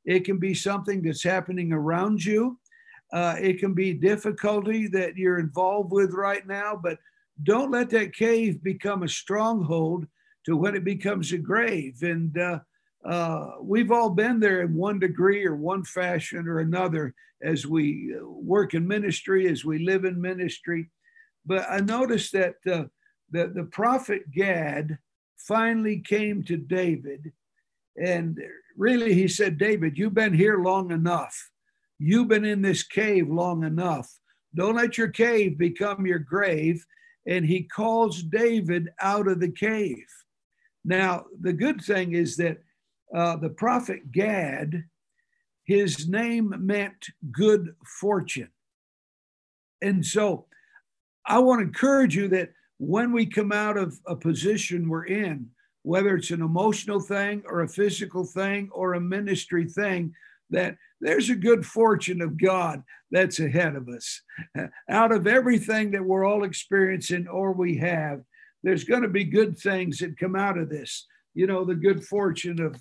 It 0.06 0.26
can 0.26 0.38
be 0.38 0.54
something 0.54 1.02
that's 1.02 1.24
happening 1.24 1.74
around 1.74 2.24
you. 2.24 2.60
Uh, 3.12 3.36
it 3.40 3.60
can 3.60 3.74
be 3.74 3.94
difficulty 3.94 4.88
that 4.88 5.18
you're 5.18 5.40
involved 5.40 5.92
with 5.92 6.14
right 6.14 6.46
now, 6.48 6.80
but 6.82 7.00
don't 7.44 7.72
let 7.72 7.90
that 7.90 8.14
cave 8.14 8.62
become 8.64 9.04
a 9.04 9.10
stronghold 9.10 10.06
to 10.46 10.56
when 10.56 10.76
it 10.76 10.84
becomes 10.84 11.32
a 11.32 11.38
grave. 11.38 12.02
And 12.04 12.38
uh, 12.38 12.60
uh, 13.06 13.52
we've 13.62 13.92
all 13.92 14.10
been 14.10 14.40
there 14.40 14.62
in 14.62 14.74
one 14.74 15.00
degree 15.00 15.46
or 15.46 15.56
one 15.56 15.84
fashion 15.84 16.48
or 16.48 16.60
another 16.60 17.14
as 17.42 17.66
we 17.66 18.16
uh, 18.16 18.26
work 18.26 18.74
in 18.74 18.88
ministry, 18.88 19.48
as 19.48 19.66
we 19.66 19.80
live 19.80 20.06
in 20.06 20.22
ministry. 20.22 20.90
But 21.46 21.66
I 21.70 21.80
noticed 21.80 22.34
that 22.34 22.56
the, 23.32 23.48
the 23.48 23.64
prophet 23.64 24.32
Gad 24.32 24.98
finally 25.38 26.00
came 26.00 26.44
to 26.44 26.58
David. 26.58 27.32
And 28.02 28.40
really, 28.78 29.14
he 29.14 29.28
said, 29.28 29.58
David, 29.58 29.98
you've 29.98 30.14
been 30.14 30.34
here 30.34 30.60
long 30.60 30.92
enough. 30.92 31.52
You've 31.98 32.30
been 32.30 32.46
in 32.46 32.62
this 32.62 32.84
cave 32.84 33.30
long 33.30 33.64
enough. 33.64 34.10
Don't 34.56 34.76
let 34.76 34.98
your 34.98 35.10
cave 35.10 35.58
become 35.58 36.06
your 36.06 36.20
grave 36.20 36.86
and 37.28 37.46
he 37.46 37.64
calls 37.64 38.24
David 38.24 38.90
out 39.02 39.28
of 39.28 39.40
the 39.40 39.52
cave. 39.52 40.08
Now, 40.84 41.26
the 41.40 41.54
good 41.54 41.82
thing 41.82 42.14
is 42.14 42.38
that 42.38 42.58
uh, 43.14 43.36
the 43.36 43.50
prophet 43.50 44.12
Gad, 44.12 44.86
his 45.64 46.08
name 46.08 46.54
meant 46.58 47.06
good 47.32 47.76
fortune. 48.00 48.50
And 49.82 50.06
so 50.06 50.46
I 51.26 51.40
want 51.40 51.60
to 51.60 51.66
encourage 51.66 52.16
you 52.16 52.28
that 52.30 52.52
when 52.80 53.12
we 53.12 53.26
come 53.26 53.52
out 53.52 53.78
of 53.78 54.00
a 54.08 54.16
position 54.16 54.90
we're 54.90 55.06
in, 55.06 55.48
whether 55.84 56.16
it's 56.16 56.32
an 56.32 56.42
emotional 56.42 57.00
thing 57.00 57.44
or 57.46 57.62
a 57.62 57.68
physical 57.68 58.26
thing 58.26 58.70
or 58.72 58.94
a 58.94 59.02
ministry 59.02 59.66
thing, 59.66 60.14
that 60.50 60.76
there's 61.02 61.30
a 61.30 61.36
good 61.36 61.66
fortune 61.66 62.22
of 62.22 62.42
God 62.42 62.82
that's 63.12 63.40
ahead 63.40 63.76
of 63.76 63.88
us. 63.90 64.22
Out 64.90 65.12
of 65.12 65.28
everything 65.28 65.92
that 65.92 66.04
we're 66.04 66.26
all 66.26 66.44
experiencing 66.44 67.28
or 67.28 67.52
we 67.52 67.78
have, 67.78 68.22
there's 68.64 68.84
going 68.84 69.04
to 69.04 69.10
be 69.10 69.24
good 69.24 69.58
things 69.58 70.00
that 70.00 70.20
come 70.20 70.36
out 70.36 70.58
of 70.58 70.70
this. 70.70 71.08
You 71.34 71.48
know, 71.48 71.64
the 71.64 71.76
good 71.76 72.04
fortune 72.04 72.62
of 72.62 72.76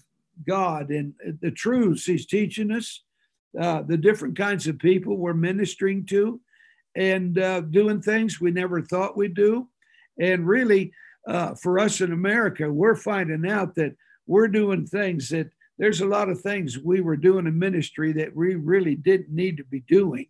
God 0.47 0.91
and 0.91 1.15
the 1.41 1.53
truths 1.53 2.05
He's 2.05 2.27
teaching 2.27 2.73
us, 2.73 3.05
uh, 3.61 3.83
the 3.83 3.97
different 3.97 4.37
kinds 4.37 4.67
of 4.67 4.79
people 4.79 5.17
we're 5.17 5.35
ministering 5.35 6.05
to, 6.07 6.41
and 6.97 7.39
uh, 7.39 7.61
doing 7.61 8.03
things 8.03 8.41
we 8.41 8.51
never 8.51 8.83
thought 8.83 9.17
we'd 9.17 9.35
do. 9.35 9.69
And 10.19 10.47
really, 10.47 10.93
uh, 11.27 11.55
for 11.55 11.79
us 11.79 12.01
in 12.01 12.13
America, 12.13 12.71
we're 12.73 12.97
finding 12.97 13.51
out 13.51 13.75
that 13.77 13.95
we're 14.27 14.49
doing 14.49 14.87
things 14.87 15.29
that 15.31 15.51
there's 15.79 16.01
a 16.01 16.07
lot 16.07 16.29
of 16.29 16.41
things 16.41 16.79
we 16.79 17.01
were 17.01 17.17
doing 17.17 17.47
in 17.47 17.59
ministry 17.59 18.13
that 18.13 18.35
we 18.35 18.57
really 18.57 18.97
didn't 18.97 19.35
need 19.35 19.57
to 19.59 19.65
be 19.65 19.81
doing. 19.89 20.27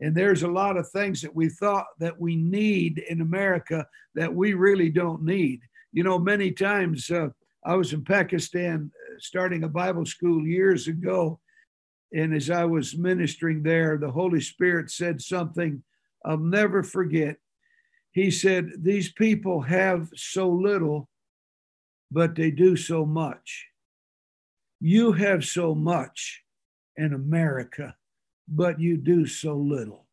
And 0.00 0.14
there's 0.14 0.42
a 0.42 0.48
lot 0.48 0.76
of 0.76 0.88
things 0.90 1.20
that 1.22 1.34
we 1.34 1.48
thought 1.48 1.86
that 1.98 2.20
we 2.20 2.36
need 2.36 2.98
in 3.08 3.20
America 3.20 3.86
that 4.14 4.32
we 4.32 4.54
really 4.54 4.90
don't 4.90 5.22
need. 5.22 5.60
You 5.92 6.02
know, 6.02 6.18
many 6.18 6.50
times 6.50 7.10
uh, 7.10 7.28
I 7.64 7.74
was 7.74 7.92
in 7.92 8.04
Pakistan 8.04 8.90
uh, 8.94 9.14
starting 9.18 9.64
a 9.64 9.68
Bible 9.68 10.06
school 10.06 10.46
years 10.46 10.88
ago. 10.88 11.40
And 12.12 12.34
as 12.34 12.50
I 12.50 12.64
was 12.64 12.96
ministering 12.96 13.62
there, 13.62 13.96
the 13.96 14.10
Holy 14.10 14.40
Spirit 14.40 14.90
said 14.90 15.20
something 15.20 15.82
I'll 16.24 16.38
never 16.38 16.82
forget. 16.82 17.36
He 18.12 18.30
said, 18.30 18.70
These 18.78 19.12
people 19.12 19.62
have 19.62 20.10
so 20.14 20.48
little, 20.48 21.08
but 22.10 22.34
they 22.34 22.50
do 22.50 22.76
so 22.76 23.04
much. 23.04 23.66
You 24.80 25.12
have 25.12 25.44
so 25.44 25.74
much 25.74 26.42
in 26.96 27.14
America, 27.14 27.96
but 28.46 28.80
you 28.80 28.96
do 28.96 29.26
so 29.26 29.56
little. 29.56 30.06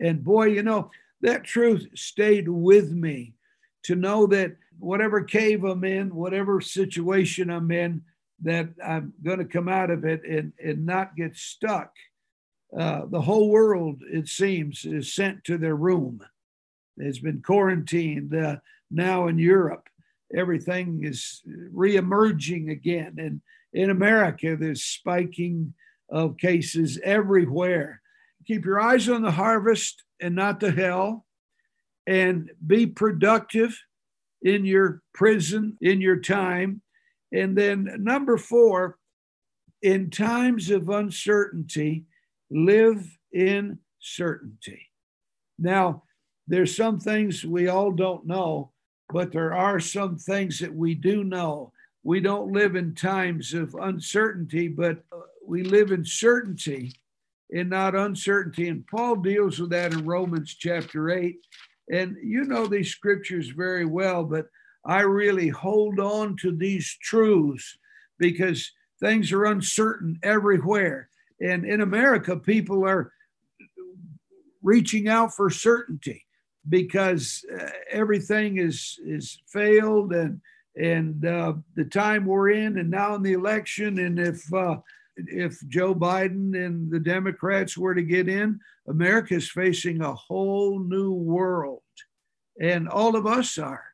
And 0.00 0.22
boy, 0.22 0.46
you 0.46 0.62
know, 0.62 0.90
that 1.22 1.44
truth 1.44 1.86
stayed 1.94 2.48
with 2.48 2.92
me 2.92 3.34
to 3.84 3.94
know 3.94 4.26
that 4.26 4.56
whatever 4.78 5.22
cave 5.22 5.64
I'm 5.64 5.84
in, 5.84 6.14
whatever 6.14 6.60
situation 6.60 7.50
I'm 7.50 7.70
in, 7.70 8.02
that 8.42 8.68
I'm 8.84 9.14
going 9.22 9.38
to 9.38 9.44
come 9.44 9.68
out 9.68 9.90
of 9.90 10.04
it 10.04 10.22
and, 10.24 10.52
and 10.62 10.84
not 10.84 11.16
get 11.16 11.36
stuck. 11.36 11.92
Uh, 12.76 13.02
the 13.06 13.20
whole 13.20 13.48
world, 13.48 14.02
it 14.02 14.28
seems, 14.28 14.84
is 14.84 15.14
sent 15.14 15.44
to 15.44 15.56
their 15.56 15.76
room. 15.76 16.20
It's 16.96 17.18
been 17.18 17.42
quarantined 17.42 18.34
uh, 18.34 18.56
now 18.90 19.28
in 19.28 19.38
Europe. 19.38 19.88
Everything 20.34 21.04
is 21.04 21.42
reemerging 21.72 22.70
again. 22.70 23.16
And 23.18 23.40
in 23.72 23.90
America, 23.90 24.56
there's 24.58 24.84
spiking 24.84 25.74
of 26.08 26.36
cases 26.36 26.98
everywhere. 27.02 28.00
Keep 28.46 28.64
your 28.64 28.80
eyes 28.80 29.08
on 29.08 29.22
the 29.22 29.30
harvest 29.30 30.02
and 30.20 30.34
not 30.34 30.60
the 30.60 30.70
hell, 30.70 31.26
and 32.06 32.50
be 32.64 32.86
productive 32.86 33.78
in 34.42 34.64
your 34.64 35.02
prison, 35.12 35.76
in 35.80 36.00
your 36.00 36.20
time. 36.20 36.82
And 37.32 37.56
then, 37.56 37.90
number 37.98 38.36
four, 38.36 38.98
in 39.82 40.10
times 40.10 40.70
of 40.70 40.88
uncertainty, 40.88 42.04
live 42.50 43.06
in 43.32 43.78
certainty. 43.98 44.90
Now, 45.58 46.04
there's 46.46 46.76
some 46.76 47.00
things 47.00 47.44
we 47.44 47.68
all 47.68 47.90
don't 47.92 48.26
know, 48.26 48.70
but 49.10 49.32
there 49.32 49.54
are 49.54 49.80
some 49.80 50.16
things 50.16 50.58
that 50.58 50.74
we 50.74 50.94
do 50.94 51.24
know. 51.24 51.72
We 52.02 52.20
don't 52.20 52.52
live 52.52 52.76
in 52.76 52.94
times 52.94 53.54
of 53.54 53.74
uncertainty, 53.74 54.68
but 54.68 55.02
uh, 55.12 55.20
we 55.46 55.62
live 55.62 55.90
in 55.90 56.04
certainty 56.04 56.92
and 57.50 57.70
not 57.70 57.94
uncertainty. 57.94 58.68
And 58.68 58.86
Paul 58.86 59.16
deals 59.16 59.58
with 59.58 59.70
that 59.70 59.92
in 59.92 60.04
Romans 60.04 60.54
chapter 60.54 61.10
8. 61.10 61.36
And 61.90 62.16
you 62.22 62.44
know 62.44 62.66
these 62.66 62.90
scriptures 62.90 63.48
very 63.48 63.86
well, 63.86 64.24
but 64.24 64.46
I 64.84 65.00
really 65.00 65.48
hold 65.48 65.98
on 65.98 66.36
to 66.38 66.54
these 66.54 66.96
truths 67.02 67.78
because 68.18 68.70
things 69.00 69.32
are 69.32 69.46
uncertain 69.46 70.18
everywhere. 70.22 71.08
And 71.40 71.64
in 71.64 71.80
America, 71.80 72.36
people 72.36 72.86
are 72.86 73.12
reaching 74.62 75.08
out 75.08 75.34
for 75.34 75.50
certainty 75.50 76.23
because 76.68 77.44
uh, 77.58 77.70
everything 77.90 78.58
is 78.58 78.98
is 79.04 79.38
failed 79.46 80.12
and 80.12 80.40
and 80.76 81.24
uh, 81.24 81.52
the 81.76 81.84
time 81.84 82.24
we're 82.24 82.50
in 82.50 82.78
and 82.78 82.90
now 82.90 83.14
in 83.14 83.22
the 83.22 83.32
election 83.32 83.98
and 83.98 84.18
if 84.18 84.52
uh, 84.52 84.76
if 85.16 85.60
Joe 85.68 85.94
Biden 85.94 86.54
and 86.54 86.90
the 86.90 87.00
Democrats 87.00 87.78
were 87.78 87.94
to 87.94 88.02
get 88.02 88.28
in, 88.28 88.58
America 88.88 89.34
is 89.34 89.50
facing 89.50 90.00
a 90.00 90.14
whole 90.14 90.80
new 90.80 91.12
world, 91.12 91.82
and 92.60 92.88
all 92.88 93.16
of 93.16 93.26
us 93.26 93.56
are, 93.58 93.84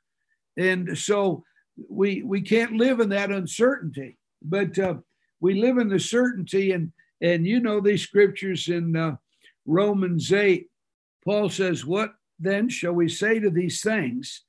and 0.56 0.96
so 0.96 1.44
we 1.88 2.22
we 2.22 2.40
can't 2.40 2.72
live 2.72 3.00
in 3.00 3.10
that 3.10 3.30
uncertainty, 3.30 4.16
but 4.42 4.78
uh, 4.78 4.94
we 5.40 5.60
live 5.60 5.78
in 5.78 5.88
the 5.88 6.00
certainty, 6.00 6.72
and 6.72 6.92
and 7.20 7.46
you 7.46 7.60
know 7.60 7.80
these 7.80 8.02
scriptures 8.02 8.68
in 8.68 8.96
uh, 8.96 9.16
Romans 9.66 10.32
eight, 10.32 10.68
Paul 11.24 11.50
says, 11.50 11.84
"What 11.84 12.14
then 12.40 12.68
shall 12.68 12.92
we 12.92 13.08
say 13.08 13.38
to 13.38 13.50
these 13.50 13.82
things? 13.82 14.44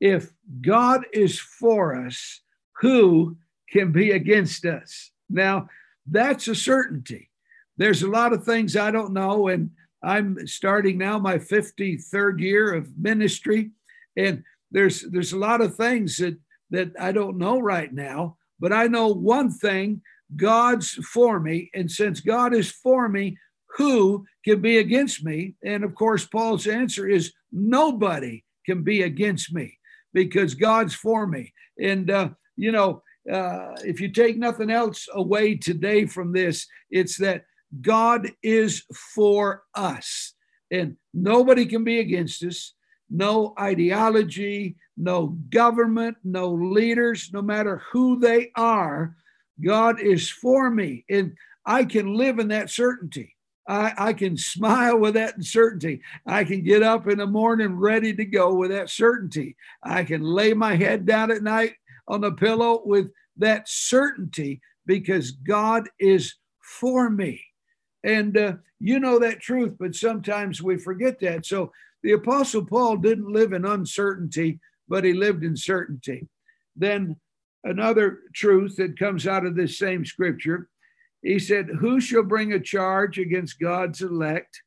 If 0.00 0.32
God 0.60 1.06
is 1.12 1.38
for 1.38 1.94
us, 2.06 2.40
who 2.80 3.36
can 3.70 3.92
be 3.92 4.10
against 4.12 4.64
us?" 4.64 5.10
Now 5.28 5.68
that's 6.06 6.48
a 6.48 6.54
certainty. 6.54 7.30
There's 7.76 8.02
a 8.02 8.08
lot 8.08 8.32
of 8.32 8.44
things 8.44 8.76
I 8.76 8.90
don't 8.90 9.12
know, 9.12 9.48
and 9.48 9.70
I'm 10.02 10.46
starting 10.46 10.98
now 10.98 11.18
my 11.18 11.38
53rd 11.38 12.40
year 12.40 12.72
of 12.72 12.96
ministry, 12.96 13.72
and 14.16 14.44
there's 14.70 15.02
there's 15.02 15.32
a 15.32 15.38
lot 15.38 15.60
of 15.60 15.76
things 15.76 16.16
that 16.18 16.38
that 16.70 16.92
I 16.98 17.12
don't 17.12 17.38
know 17.38 17.60
right 17.60 17.92
now, 17.92 18.36
but 18.60 18.72
I 18.72 18.86
know 18.86 19.08
one 19.08 19.50
thing: 19.50 20.02
God's 20.34 20.90
for 20.90 21.40
me, 21.40 21.70
and 21.74 21.90
since 21.90 22.20
God 22.20 22.54
is 22.54 22.70
for 22.70 23.08
me, 23.08 23.38
who 23.76 24.24
can 24.44 24.60
be 24.60 24.78
against 24.78 25.24
me? 25.24 25.54
And 25.64 25.84
of 25.84 25.94
course, 25.94 26.24
Paul's 26.24 26.66
answer 26.66 27.08
is 27.08 27.32
nobody 27.52 28.44
can 28.64 28.82
be 28.82 29.02
against 29.02 29.52
me 29.52 29.78
because 30.12 30.54
God's 30.54 30.94
for 30.94 31.26
me. 31.26 31.52
And 31.80 32.10
uh, 32.10 32.30
you 32.56 32.72
know, 32.72 33.02
uh, 33.30 33.74
if 33.84 34.00
you 34.00 34.10
take 34.10 34.38
nothing 34.38 34.70
else 34.70 35.08
away 35.12 35.56
today 35.56 36.06
from 36.06 36.32
this, 36.32 36.66
it's 36.90 37.18
that 37.18 37.44
God 37.80 38.30
is 38.42 38.84
for 39.14 39.62
us 39.74 40.34
and 40.70 40.96
nobody 41.12 41.66
can 41.66 41.84
be 41.84 42.00
against 42.00 42.42
us. 42.44 42.74
No 43.08 43.54
ideology, 43.58 44.76
no 44.96 45.36
government, 45.50 46.16
no 46.24 46.50
leaders, 46.50 47.30
no 47.32 47.42
matter 47.42 47.82
who 47.92 48.18
they 48.18 48.50
are, 48.56 49.14
God 49.62 50.00
is 50.00 50.28
for 50.28 50.70
me. 50.70 51.04
And 51.08 51.34
I 51.64 51.84
can 51.84 52.14
live 52.14 52.38
in 52.38 52.48
that 52.48 52.70
certainty. 52.70 53.35
I, 53.68 53.92
I, 53.98 54.12
can 54.12 54.36
smile 54.36 54.98
with 54.98 55.14
that 55.14 55.42
certainty. 55.42 56.00
I 56.26 56.44
can 56.44 56.62
get 56.62 56.82
up 56.82 57.08
in 57.08 57.18
the 57.18 57.26
morning 57.26 57.76
ready 57.76 58.14
to 58.14 58.24
go 58.24 58.54
with 58.54 58.70
that 58.70 58.90
certainty. 58.90 59.56
I 59.82 60.04
can 60.04 60.22
lay 60.22 60.52
my 60.54 60.76
head 60.76 61.04
down 61.04 61.30
at 61.30 61.42
night 61.42 61.74
on 62.06 62.20
the 62.20 62.32
pillow 62.32 62.82
with 62.84 63.10
that 63.38 63.68
certainty 63.68 64.60
because 64.86 65.32
God 65.32 65.88
is 65.98 66.34
for 66.60 67.10
me. 67.10 67.42
And 68.04 68.36
uh, 68.36 68.52
you 68.78 69.00
know 69.00 69.18
that 69.18 69.40
truth, 69.40 69.74
but 69.78 69.94
sometimes 69.94 70.62
we 70.62 70.78
forget 70.78 71.18
that. 71.20 71.44
So 71.44 71.72
the 72.02 72.12
Apostle 72.12 72.64
Paul 72.64 72.98
didn't 72.98 73.32
live 73.32 73.52
in 73.52 73.64
uncertainty, 73.64 74.60
but 74.88 75.04
he 75.04 75.12
lived 75.12 75.42
in 75.42 75.56
certainty. 75.56 76.28
Then 76.76 77.16
another 77.64 78.20
truth 78.32 78.76
that 78.76 78.98
comes 78.98 79.26
out 79.26 79.44
of 79.44 79.56
this 79.56 79.78
same 79.78 80.04
scripture 80.04 80.68
he 81.26 81.40
said, 81.40 81.68
Who 81.80 82.00
shall 82.00 82.22
bring 82.22 82.52
a 82.52 82.60
charge 82.60 83.18
against 83.18 83.58
God's 83.58 84.00
elect? 84.00 84.62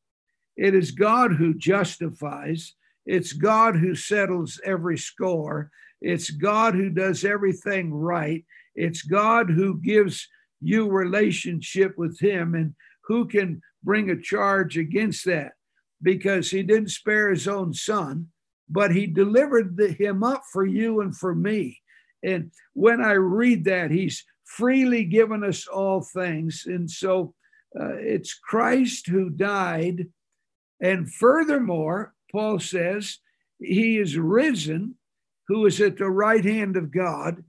It 0.58 0.76
is 0.76 0.92
God 0.92 1.32
who 1.32 1.54
justifies. 1.54 2.76
It's 3.06 3.32
God 3.32 3.78
who 3.78 3.96
settles 3.96 4.60
every 4.66 4.98
score. 4.98 5.72
It's 6.02 6.30
God 6.30 6.76
who 6.76 6.90
does 6.90 7.24
everything 7.24 7.94
right. 7.94 8.44
It's 8.76 9.04
God 9.04 9.50
who 9.50 9.80
gives 9.80 10.28
you 10.60 10.90
relationship 10.90 11.98
with 11.98 12.20
Him. 12.20 12.56
And 12.56 12.76
who 13.06 13.26
can 13.26 13.62
bring 13.82 14.10
a 14.10 14.22
charge 14.22 14.78
against 14.78 15.24
that? 15.26 15.54
Because 16.02 16.52
He 16.52 16.62
didn't 16.62 16.90
spare 16.90 17.30
His 17.30 17.48
own 17.48 17.74
Son, 17.74 18.28
but 18.68 18.92
He 18.92 19.08
delivered 19.08 19.78
the, 19.78 19.94
Him 19.94 20.24
up 20.24 20.44
for 20.52 20.66
you 20.66 21.00
and 21.00 21.16
for 21.16 21.34
me. 21.34 21.80
And 22.22 22.52
when 22.74 23.00
I 23.00 23.14
read 23.14 23.64
that, 23.64 23.92
He's 23.92 24.26
freely 24.50 25.04
given 25.04 25.44
us 25.44 25.68
all 25.68 26.02
things. 26.02 26.64
And 26.66 26.90
so 26.90 27.34
uh, 27.80 27.94
it's 27.98 28.34
Christ 28.34 29.08
who 29.08 29.30
died. 29.30 30.08
And 30.82 31.12
furthermore, 31.12 32.14
Paul 32.32 32.60
says, 32.60 33.20
He 33.60 34.00
is 34.00 34.18
risen, 34.18 34.96
who 35.48 35.66
is 35.66 35.80
at 35.80 35.98
the 35.98 36.10
right 36.10 36.44
hand 36.44 36.78
of 36.78 36.92
God, 36.92 37.44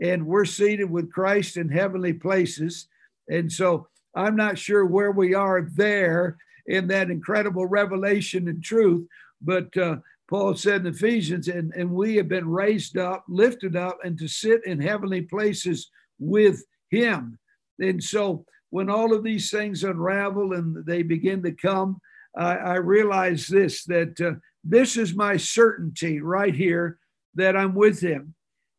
and 0.00 0.26
we're 0.26 0.44
seated 0.44 0.90
with 0.90 1.12
Christ 1.12 1.56
in 1.56 1.68
heavenly 1.68 2.14
places. 2.14 2.88
And 3.28 3.52
so 3.52 3.88
I'm 4.14 4.36
not 4.36 4.58
sure 4.58 4.86
where 4.86 5.12
we 5.12 5.34
are 5.34 5.68
there 5.74 6.38
in 6.66 6.88
that 6.88 7.10
incredible 7.10 7.66
revelation 7.66 8.48
and 8.48 8.62
truth, 8.62 9.06
but 9.42 9.76
uh, 9.76 9.96
Paul 10.28 10.54
said 10.54 10.80
in 10.82 10.92
Ephesians, 10.92 11.48
and, 11.48 11.72
and 11.74 11.90
we 11.90 12.16
have 12.16 12.28
been 12.28 12.48
raised 12.48 12.96
up, 12.96 13.24
lifted 13.28 13.76
up, 13.76 13.98
and 14.04 14.18
to 14.18 14.26
sit 14.26 14.64
in 14.66 14.80
heavenly 14.80 15.22
places 15.22 15.90
with 16.18 16.64
him. 16.90 17.38
And 17.78 18.02
so 18.02 18.44
when 18.70 18.90
all 18.90 19.14
of 19.14 19.22
these 19.22 19.50
things 19.50 19.84
unravel 19.84 20.52
and 20.52 20.84
they 20.84 21.02
begin 21.02 21.42
to 21.42 21.52
come, 21.52 22.00
I, 22.36 22.74
realize 22.74 23.46
this 23.46 23.84
that 23.84 24.20
uh, 24.20 24.38
this 24.62 24.98
is 24.98 25.14
my 25.14 25.38
certainty 25.38 26.20
right 26.20 26.54
here 26.54 26.98
that 27.34 27.56
I'm 27.56 27.74
with 27.74 28.00
him. 28.00 28.34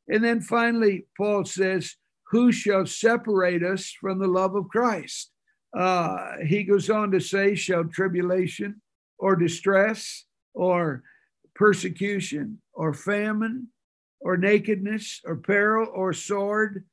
And 0.08 0.24
then 0.24 0.42
finally, 0.42 1.08
Paul 1.18 1.44
says, 1.46 1.96
Who 2.32 2.52
shall 2.52 2.86
separate 2.86 3.64
us 3.64 3.92
from 4.00 4.20
the 4.20 4.28
love 4.28 4.56
of 4.56 4.70
Christ? 4.70 5.32
Uh, 5.76 6.34
he 6.46 6.64
goes 6.64 6.90
on 6.90 7.12
to 7.12 7.20
say, 7.20 7.56
Shall 7.56 7.86
tribulation 7.86 8.82
or 9.18 9.36
distress 9.36 10.26
or 10.54 11.04
persecution 11.56 12.62
or 12.74 12.94
famine 12.94 13.70
or 14.20 14.38
nakedness 14.38 15.22
or 15.26 15.38
peril 15.38 15.88
or 15.94 16.14
sword? 16.14 16.86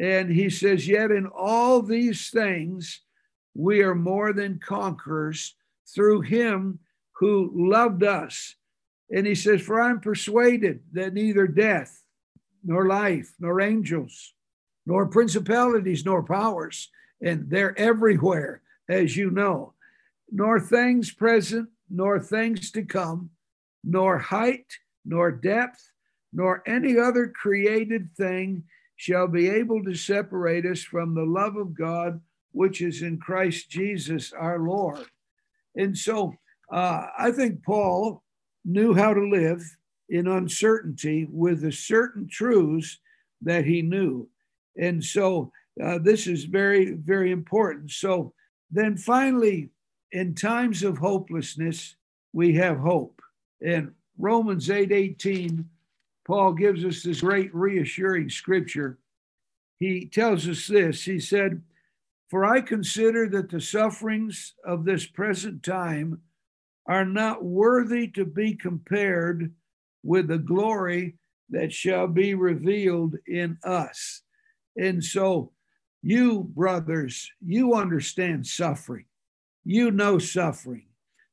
And 0.00 0.30
he 0.30 0.50
says, 0.50 0.88
Yet 0.88 1.10
in 1.10 1.26
all 1.26 1.82
these 1.82 2.30
things, 2.30 3.00
we 3.54 3.82
are 3.82 3.94
more 3.94 4.32
than 4.32 4.58
conquerors 4.58 5.54
through 5.94 6.22
him 6.22 6.78
who 7.12 7.52
loved 7.54 8.02
us. 8.02 8.56
And 9.10 9.26
he 9.26 9.34
says, 9.34 9.60
For 9.60 9.80
I'm 9.80 10.00
persuaded 10.00 10.80
that 10.92 11.12
neither 11.12 11.46
death, 11.46 12.02
nor 12.64 12.86
life, 12.86 13.32
nor 13.38 13.60
angels, 13.60 14.32
nor 14.86 15.06
principalities, 15.06 16.04
nor 16.04 16.22
powers, 16.22 16.88
and 17.20 17.48
they're 17.50 17.78
everywhere, 17.78 18.62
as 18.88 19.16
you 19.16 19.30
know, 19.30 19.74
nor 20.30 20.58
things 20.58 21.12
present, 21.12 21.68
nor 21.90 22.18
things 22.18 22.70
to 22.72 22.82
come, 22.84 23.30
nor 23.84 24.18
height, 24.18 24.66
nor 25.04 25.30
depth, 25.30 25.92
nor 26.32 26.62
any 26.66 26.98
other 26.98 27.28
created 27.28 28.08
thing 28.16 28.64
shall 29.02 29.26
be 29.26 29.48
able 29.48 29.82
to 29.82 29.96
separate 29.96 30.64
us 30.64 30.80
from 30.80 31.12
the 31.12 31.24
love 31.24 31.56
of 31.56 31.74
God, 31.74 32.20
which 32.52 32.80
is 32.80 33.02
in 33.02 33.18
Christ 33.18 33.68
Jesus 33.68 34.32
our 34.32 34.60
Lord. 34.60 35.04
And 35.74 35.98
so 35.98 36.34
uh, 36.72 37.06
I 37.18 37.32
think 37.32 37.64
Paul 37.64 38.22
knew 38.64 38.94
how 38.94 39.12
to 39.12 39.28
live 39.28 39.60
in 40.08 40.28
uncertainty 40.28 41.26
with 41.28 41.62
the 41.62 41.72
certain 41.72 42.28
truths 42.30 43.00
that 43.40 43.64
he 43.64 43.82
knew. 43.82 44.28
And 44.78 45.02
so 45.02 45.50
uh, 45.82 45.98
this 45.98 46.28
is 46.28 46.44
very, 46.44 46.92
very 46.92 47.32
important. 47.32 47.90
So 47.90 48.32
then 48.70 48.96
finally, 48.96 49.70
in 50.12 50.36
times 50.36 50.84
of 50.84 50.98
hopelessness, 50.98 51.96
we 52.32 52.54
have 52.54 52.78
hope. 52.78 53.20
In 53.60 53.96
Romans 54.16 54.70
8 54.70 54.92
18, 54.92 55.68
Paul 56.32 56.54
gives 56.54 56.82
us 56.82 57.02
this 57.02 57.20
great 57.20 57.54
reassuring 57.54 58.30
scripture. 58.30 58.98
He 59.78 60.06
tells 60.06 60.48
us 60.48 60.66
this 60.66 61.04
He 61.04 61.20
said, 61.20 61.60
For 62.30 62.46
I 62.46 62.62
consider 62.62 63.28
that 63.28 63.50
the 63.50 63.60
sufferings 63.60 64.54
of 64.64 64.86
this 64.86 65.04
present 65.04 65.62
time 65.62 66.22
are 66.86 67.04
not 67.04 67.44
worthy 67.44 68.08
to 68.12 68.24
be 68.24 68.54
compared 68.54 69.52
with 70.02 70.28
the 70.28 70.38
glory 70.38 71.18
that 71.50 71.70
shall 71.70 72.08
be 72.08 72.32
revealed 72.32 73.16
in 73.26 73.58
us. 73.62 74.22
And 74.74 75.04
so, 75.04 75.52
you 76.00 76.44
brothers, 76.44 77.30
you 77.44 77.74
understand 77.74 78.46
suffering. 78.46 79.04
You 79.66 79.90
know 79.90 80.18
suffering. 80.18 80.86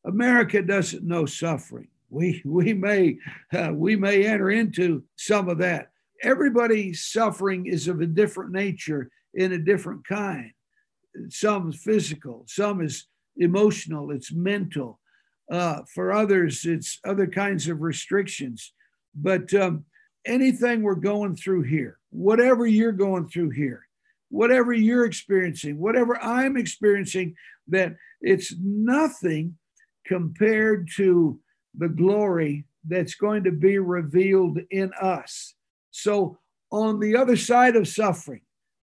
America 0.03 0.61
doesn't 0.61 1.07
know 1.07 1.25
suffering. 1.25 1.87
We 2.09 2.41
we 2.45 2.73
may 2.73 3.17
uh, 3.53 3.71
we 3.73 3.95
may 3.95 4.25
enter 4.25 4.49
into 4.49 5.03
some 5.15 5.49
of 5.49 5.59
that. 5.59 5.89
Everybody's 6.23 7.05
suffering 7.05 7.65
is 7.65 7.87
of 7.87 8.01
a 8.01 8.05
different 8.05 8.51
nature 8.51 9.09
in 9.33 9.53
a 9.53 9.57
different 9.57 10.05
kind. 10.07 10.51
Some 11.29 11.69
is 11.69 11.81
physical, 11.81 12.45
some 12.47 12.81
is 12.81 13.07
emotional, 13.37 14.11
it's 14.11 14.31
mental. 14.31 14.99
Uh, 15.51 15.81
for 15.95 16.11
others, 16.11 16.65
it's 16.65 16.99
other 17.05 17.25
kinds 17.25 17.67
of 17.67 17.81
restrictions. 17.81 18.73
But 19.15 19.51
um, 19.53 19.85
anything 20.25 20.83
we're 20.83 20.95
going 20.95 21.35
through 21.35 21.63
here, 21.63 21.97
whatever 22.11 22.67
you're 22.67 22.91
going 22.91 23.29
through 23.29 23.51
here, 23.51 23.87
whatever 24.29 24.73
you're 24.73 25.05
experiencing, 25.05 25.79
whatever 25.79 26.21
I'm 26.21 26.55
experiencing, 26.55 27.35
that 27.69 27.95
it's 28.21 28.53
nothing 28.59 29.57
compared 30.05 30.89
to 30.97 31.39
the 31.75 31.89
glory 31.89 32.65
that's 32.87 33.15
going 33.15 33.43
to 33.43 33.51
be 33.51 33.77
revealed 33.77 34.59
in 34.71 34.91
us. 35.01 35.55
So, 35.91 36.37
on 36.71 36.99
the 36.99 37.15
other 37.15 37.35
side 37.35 37.75
of 37.75 37.87
suffering, 37.87 38.41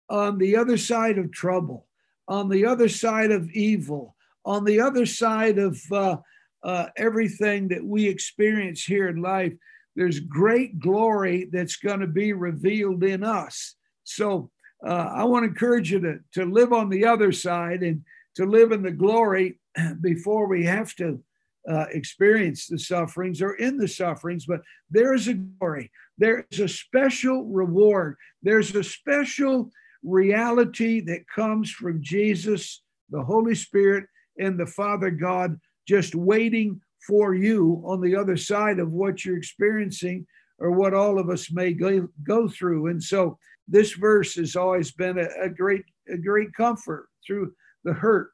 on 0.09 0.39
the 0.39 0.57
other 0.57 0.77
side 0.77 1.19
of 1.19 1.31
trouble, 1.31 1.87
on 2.29 2.49
the 2.49 2.67
other 2.67 2.89
side 2.89 3.31
of 3.31 3.51
evil, 3.53 4.17
on 4.45 4.65
the 4.65 4.81
other 4.81 5.07
side 5.07 5.59
of 5.59 5.81
uh, 5.93 6.17
uh, 6.65 6.87
everything 6.97 7.69
that 7.69 7.85
we 7.85 8.07
experience 8.07 8.83
here 8.83 9.09
in 9.09 9.23
life, 9.23 9.53
there's 9.95 10.21
great 10.21 10.79
glory 10.79 11.49
that's 11.53 11.77
going 11.77 12.01
to 12.01 12.07
be 12.07 12.33
revealed 12.33 13.03
in 13.05 13.23
us. 13.23 13.77
So 14.05 14.51
uh, 14.87 15.11
I 15.15 15.25
want 15.25 15.45
to 15.45 15.49
encourage 15.49 15.91
you 15.91 16.01
to, 16.01 16.19
to 16.35 16.45
live 16.45 16.73
on 16.73 16.91
the 16.91 17.07
other 17.07 17.33
side 17.33 17.83
and 17.83 18.03
to 18.35 18.45
live 18.45 18.73
in 18.73 18.83
the 18.83 18.93
glory 18.93 19.59
before 20.01 20.49
we 20.49 20.65
have 20.65 20.95
to 20.97 21.21
uh, 21.69 21.87
experience 21.91 22.67
the 22.67 22.79
sufferings 22.79 23.43
or 23.43 23.55
in 23.55 23.77
the 23.77 23.89
sufferings. 23.89 24.47
But 24.47 24.63
there 24.91 25.15
is 25.15 25.29
a 25.29 25.35
glory, 25.35 25.91
there's 26.19 26.61
a 26.61 26.69
special 26.69 27.45
reward, 27.47 28.17
there's 28.43 28.75
a 28.75 28.85
special 28.85 29.71
reality 30.03 31.01
that 31.01 31.29
comes 31.29 31.71
from 31.71 32.03
Jesus, 32.03 32.83
the 33.11 33.23
Holy 33.23 33.55
Spirit, 33.55 34.05
and 34.39 34.59
the 34.59 34.67
Father 34.67 35.11
God 35.11 35.59
just 35.89 36.15
waiting 36.15 36.81
for 37.07 37.35
you 37.35 37.83
on 37.85 38.01
the 38.01 38.17
other 38.17 38.37
side 38.37 38.79
of 38.79 38.91
what 38.91 39.25
you're 39.25 39.37
experiencing 39.37 40.27
or 40.59 40.73
what 40.73 40.95
all 40.95 41.19
of 41.19 41.31
us 41.31 41.53
may 41.53 41.73
go, 41.73 42.09
go 42.25 42.49
through. 42.49 42.89
And 42.89 43.03
so 43.03 43.39
this 43.69 43.93
verse 43.93 44.35
has 44.37 44.57
always 44.57 44.91
been 44.93 45.19
a, 45.19 45.29
a 45.45 45.49
great, 45.49 45.85
a 46.13 46.17
great 46.17 46.53
comfort 46.55 47.09
through 47.27 47.53
the 47.85 47.93
hurt 47.93 48.33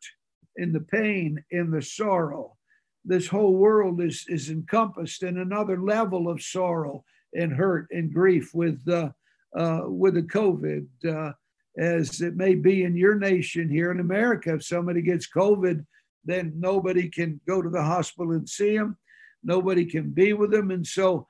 and 0.57 0.75
the 0.75 0.81
pain 0.81 1.42
and 1.53 1.73
the 1.73 1.83
sorrow. 1.83 2.57
This 3.05 3.27
whole 3.27 3.55
world 3.55 4.01
is, 4.01 4.25
is 4.29 4.51
encompassed 4.51 5.23
in 5.23 5.38
another 5.38 5.81
level 5.81 6.29
of 6.29 6.43
sorrow 6.43 7.05
and 7.35 7.53
hurt 7.53 7.88
and 7.91 8.12
grief 8.12 8.55
with 8.55 8.81
uh, 8.88 9.11
uh, 9.57 9.83
with 9.87 10.15
the 10.15 10.23
COVID, 10.23 10.87
uh, 11.07 11.33
as 11.79 12.21
it 12.23 12.37
may 12.37 12.55
be 12.55 12.85
in 12.85 12.97
your 12.97 13.17
nation 13.17 13.69
here 13.69 13.91
in 13.91 14.01
America. 14.01 14.55
If 14.55 14.65
somebody 14.65 15.03
gets 15.03 15.29
COVID, 15.29 15.85
then 16.25 16.55
nobody 16.57 17.09
can 17.09 17.41
go 17.47 17.61
to 17.61 17.69
the 17.69 17.83
hospital 17.83 18.33
and 18.33 18.49
see 18.49 18.77
them. 18.77 18.97
Nobody 19.43 19.85
can 19.85 20.11
be 20.11 20.33
with 20.33 20.53
them. 20.53 20.71
And 20.71 20.87
so 20.87 21.27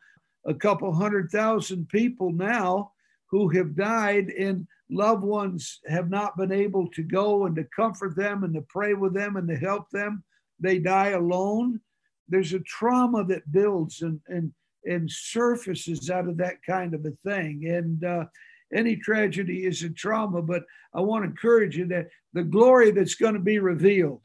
a 0.47 0.55
couple 0.55 0.93
hundred 0.93 1.31
thousand 1.31 1.89
people 1.89 2.31
now 2.31 2.93
who 3.31 3.49
have 3.49 3.75
died 3.75 4.29
and 4.29 4.67
loved 4.91 5.25
ones 5.25 5.81
have 5.89 6.11
not 6.11 6.37
been 6.37 6.53
able 6.53 6.89
to 6.91 7.03
go 7.03 7.47
and 7.47 7.57
to 7.57 7.65
comfort 7.65 8.15
them 8.15 8.45
and 8.45 8.55
to 8.55 8.63
pray 8.69 8.95
with 8.95 9.15
them 9.15 9.37
and 9.37 9.49
to 9.49 9.57
help 9.57 9.89
them. 9.91 10.23
They 10.63 10.79
die 10.79 11.11
alone. 11.11 11.81
There's 12.29 12.55
a 12.55 12.61
trauma 12.61 13.25
that 13.25 13.51
builds 13.51 14.03
and, 14.03 14.21
and, 14.29 14.53
and 14.85 15.11
surfaces 15.11 16.09
out 16.09 16.29
of 16.29 16.39
that 16.39 16.63
kind 16.67 16.95
of 16.95 17.05
a 17.05 17.11
thing. 17.29 17.67
And 17.67 18.05
uh, 18.05 18.25
any 18.73 18.97
tragedy 18.97 19.67
is 19.67 19.83
a 19.83 19.91
trauma, 19.91 20.41
but 20.41 20.65
I 20.95 21.01
want 21.01 21.25
to 21.25 21.31
encourage 21.31 21.77
you 21.77 21.87
that 21.89 22.09
the 22.33 22.45
glory 22.45 22.91
that's 22.91 23.17
going 23.17 23.35
to 23.35 23.41
be 23.41 23.59
revealed, 23.59 24.23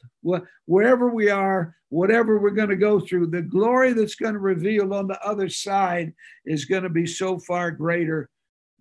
wherever 0.65 1.09
we 1.09 1.29
are, 1.29 1.75
whatever 1.89 2.39
we're 2.39 2.51
going 2.51 2.69
to 2.69 2.75
go 2.75 2.99
through, 2.99 3.27
the 3.27 3.41
glory 3.41 3.93
that's 3.93 4.15
going 4.15 4.33
to 4.33 4.39
reveal 4.39 4.93
on 4.93 5.07
the 5.07 5.21
other 5.25 5.49
side 5.49 6.13
is 6.45 6.65
going 6.65 6.83
to 6.83 6.89
be 6.89 7.05
so 7.05 7.39
far 7.39 7.71
greater 7.71 8.29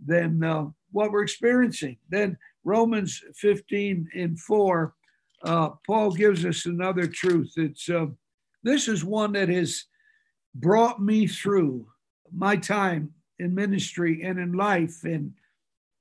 than 0.05 0.43
uh, 0.43 0.67
what 0.93 1.11
we're 1.11 1.23
experiencing. 1.23 1.97
Then 2.09 2.37
Romans 2.65 3.23
15 3.37 4.09
and 4.15 4.39
4, 4.39 4.95
uh, 5.47 5.71
Paul 5.87 6.11
gives 6.11 6.45
us 6.45 6.67
another 6.67 7.07
truth. 7.07 7.53
It's 7.57 7.89
uh, 7.89 8.07
this 8.65 8.89
is 8.89 9.05
one 9.05 9.33
that 9.33 9.49
has 9.49 9.85
brought 10.55 11.01
me 11.01 11.29
through 11.29 11.87
my 12.35 12.57
time 12.57 13.13
in 13.39 13.55
ministry 13.55 14.23
and 14.25 14.41
in 14.41 14.53
life 14.53 15.05
and 15.05 15.33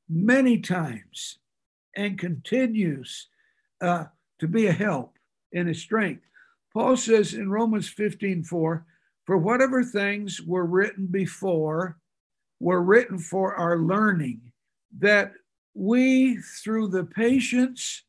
many 0.09 0.57
times 0.57 1.37
and 1.95 2.17
continues 2.17 3.27
uh, 3.81 4.05
to 4.39 4.47
be 4.47 4.65
a 4.65 4.71
help 4.71 5.13
and 5.53 5.69
a 5.69 5.75
strength. 5.75 6.23
Paul 6.73 6.97
says 6.97 7.35
in 7.35 7.49
Romans 7.49 7.87
15 7.87 8.43
4, 8.43 8.85
for 9.25 9.37
whatever 9.37 9.83
things 9.83 10.41
were 10.41 10.65
written 10.65 11.05
before 11.05 11.97
were 12.59 12.81
written 12.81 13.19
for 13.19 13.53
our 13.55 13.77
learning, 13.77 14.41
that 14.97 15.33
we, 15.75 16.37
through 16.37 16.87
the 16.87 17.03
patience 17.03 18.05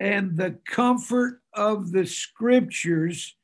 and 0.00 0.36
the 0.36 0.58
comfort 0.66 1.40
of 1.54 1.90
the 1.92 2.06
scriptures, 2.06 3.34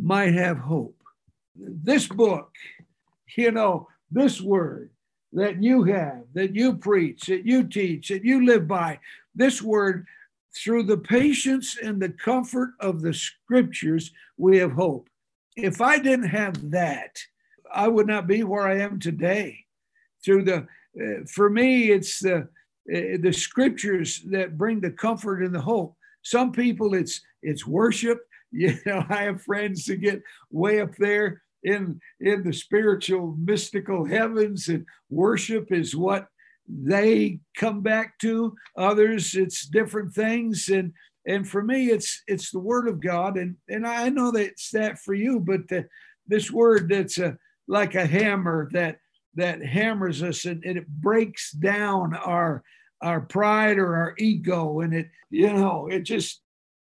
might 0.00 0.34
have 0.34 0.58
hope. 0.58 0.96
This 1.56 2.06
book, 2.06 2.54
you 3.36 3.50
know, 3.50 3.88
this 4.10 4.40
word 4.40 4.90
that 5.32 5.62
you 5.62 5.82
have, 5.84 6.22
that 6.34 6.54
you 6.54 6.76
preach, 6.76 7.26
that 7.26 7.44
you 7.44 7.64
teach, 7.64 8.08
that 8.08 8.24
you 8.24 8.46
live 8.46 8.68
by. 8.68 9.00
This 9.34 9.60
word, 9.60 10.06
through 10.56 10.84
the 10.84 10.96
patience 10.96 11.76
and 11.82 12.00
the 12.00 12.08
comfort 12.08 12.70
of 12.80 13.02
the 13.02 13.12
scriptures, 13.12 14.12
we 14.36 14.58
have 14.58 14.72
hope. 14.72 15.08
If 15.56 15.80
I 15.80 15.98
didn't 15.98 16.28
have 16.28 16.70
that, 16.70 17.18
I 17.72 17.88
would 17.88 18.06
not 18.06 18.26
be 18.26 18.44
where 18.44 18.66
I 18.66 18.78
am 18.78 18.98
today. 18.98 19.66
Through 20.24 20.44
the, 20.44 20.66
uh, 21.00 21.24
for 21.26 21.50
me, 21.50 21.90
it's 21.90 22.20
the 22.20 22.48
uh, 22.94 23.18
the 23.20 23.32
scriptures 23.32 24.22
that 24.30 24.58
bring 24.58 24.80
the 24.80 24.90
comfort 24.90 25.42
and 25.42 25.54
the 25.54 25.60
hope. 25.60 25.94
Some 26.22 26.52
people, 26.52 26.94
it's 26.94 27.20
it's 27.42 27.66
worship. 27.66 28.18
You 28.50 28.78
know, 28.86 29.04
I 29.10 29.24
have 29.24 29.42
friends 29.42 29.84
that 29.84 29.96
get 29.96 30.22
way 30.50 30.80
up 30.80 30.96
there 30.96 31.42
in 31.64 32.00
in 32.20 32.42
the 32.42 32.52
spiritual 32.52 33.36
mystical 33.38 34.04
heavens 34.04 34.68
and 34.68 34.86
worship 35.10 35.72
is 35.72 35.94
what 35.94 36.28
they 36.68 37.40
come 37.56 37.80
back 37.80 38.18
to 38.18 38.54
others 38.76 39.34
it's 39.34 39.66
different 39.66 40.14
things 40.14 40.68
and 40.68 40.92
and 41.26 41.48
for 41.48 41.62
me 41.62 41.86
it's 41.86 42.22
it's 42.26 42.50
the 42.50 42.58
word 42.58 42.86
of 42.86 43.00
god 43.00 43.36
and 43.36 43.56
and 43.68 43.86
i 43.86 44.08
know 44.08 44.30
that 44.30 44.46
it's 44.46 44.70
that 44.70 44.98
for 44.98 45.14
you 45.14 45.40
but 45.40 45.66
the, 45.68 45.86
this 46.26 46.50
word 46.50 46.88
that's 46.88 47.18
a 47.18 47.36
like 47.66 47.94
a 47.94 48.06
hammer 48.06 48.68
that 48.72 48.98
that 49.34 49.64
hammers 49.64 50.22
us 50.22 50.44
and, 50.44 50.62
and 50.64 50.76
it 50.76 50.86
breaks 50.86 51.52
down 51.52 52.14
our 52.14 52.62
our 53.00 53.20
pride 53.20 53.78
or 53.78 53.94
our 53.94 54.14
ego 54.18 54.80
and 54.80 54.92
it 54.92 55.08
you 55.30 55.52
know 55.52 55.86
it 55.86 56.00
just 56.00 56.40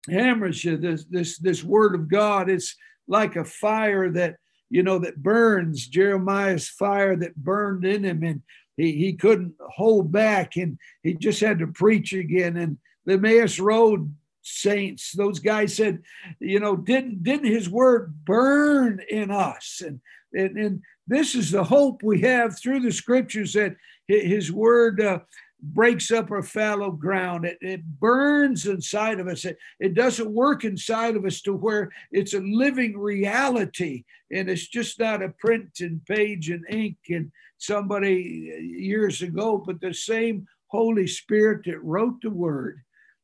hammers 0.08 0.64
you. 0.64 0.76
This 0.76 1.04
this 1.04 1.38
this 1.38 1.62
word 1.62 1.94
of 1.94 2.08
God. 2.08 2.50
It's 2.50 2.76
like 3.06 3.36
a 3.36 3.44
fire 3.44 4.10
that 4.12 4.36
you 4.70 4.82
know 4.82 4.98
that 4.98 5.22
burns. 5.22 5.86
Jeremiah's 5.86 6.68
fire 6.68 7.16
that 7.16 7.36
burned 7.36 7.84
in 7.84 8.04
him, 8.04 8.22
and 8.22 8.42
he 8.76 8.92
he 8.92 9.12
couldn't 9.14 9.54
hold 9.60 10.12
back, 10.12 10.56
and 10.56 10.78
he 11.02 11.14
just 11.14 11.40
had 11.40 11.58
to 11.60 11.66
preach 11.66 12.12
again. 12.12 12.56
And 12.56 12.78
the 13.04 13.14
Emmaus 13.14 13.58
Road 13.58 14.14
saints, 14.44 15.12
those 15.12 15.38
guys 15.38 15.74
said, 15.74 16.02
you 16.40 16.58
know, 16.58 16.76
didn't 16.76 17.22
didn't 17.22 17.46
his 17.46 17.68
word 17.68 18.24
burn 18.24 19.00
in 19.08 19.30
us? 19.30 19.82
And 19.84 20.00
and, 20.34 20.56
and 20.56 20.82
this 21.06 21.34
is 21.34 21.50
the 21.50 21.64
hope 21.64 22.02
we 22.02 22.22
have 22.22 22.58
through 22.58 22.80
the 22.80 22.92
scriptures 22.92 23.52
that 23.52 23.76
his 24.08 24.50
word 24.50 25.00
uh, 25.00 25.20
breaks 25.62 26.10
up 26.10 26.30
our 26.30 26.42
fallow 26.42 26.90
ground. 26.90 27.44
It, 27.44 27.58
it 27.60 27.84
burns 28.00 28.66
inside 28.66 29.20
of 29.20 29.28
us. 29.28 29.44
It, 29.44 29.56
it 29.78 29.94
doesn't 29.94 30.30
work 30.30 30.64
inside 30.64 31.16
of 31.16 31.24
us 31.24 31.40
to 31.42 31.54
where 31.54 31.90
it's 32.10 32.34
a 32.34 32.40
living 32.40 32.98
reality 32.98 34.04
and 34.32 34.48
it's 34.48 34.66
just 34.66 34.98
not 34.98 35.22
a 35.22 35.28
print 35.28 35.80
and 35.80 36.04
page 36.04 36.50
and 36.50 36.64
ink 36.68 36.96
and 37.08 37.30
somebody 37.58 38.52
years 38.60 39.22
ago, 39.22 39.62
but 39.64 39.80
the 39.80 39.94
same 39.94 40.46
Holy 40.66 41.06
Spirit 41.06 41.62
that 41.66 41.82
wrote 41.84 42.20
the 42.22 42.30
word, 42.30 42.80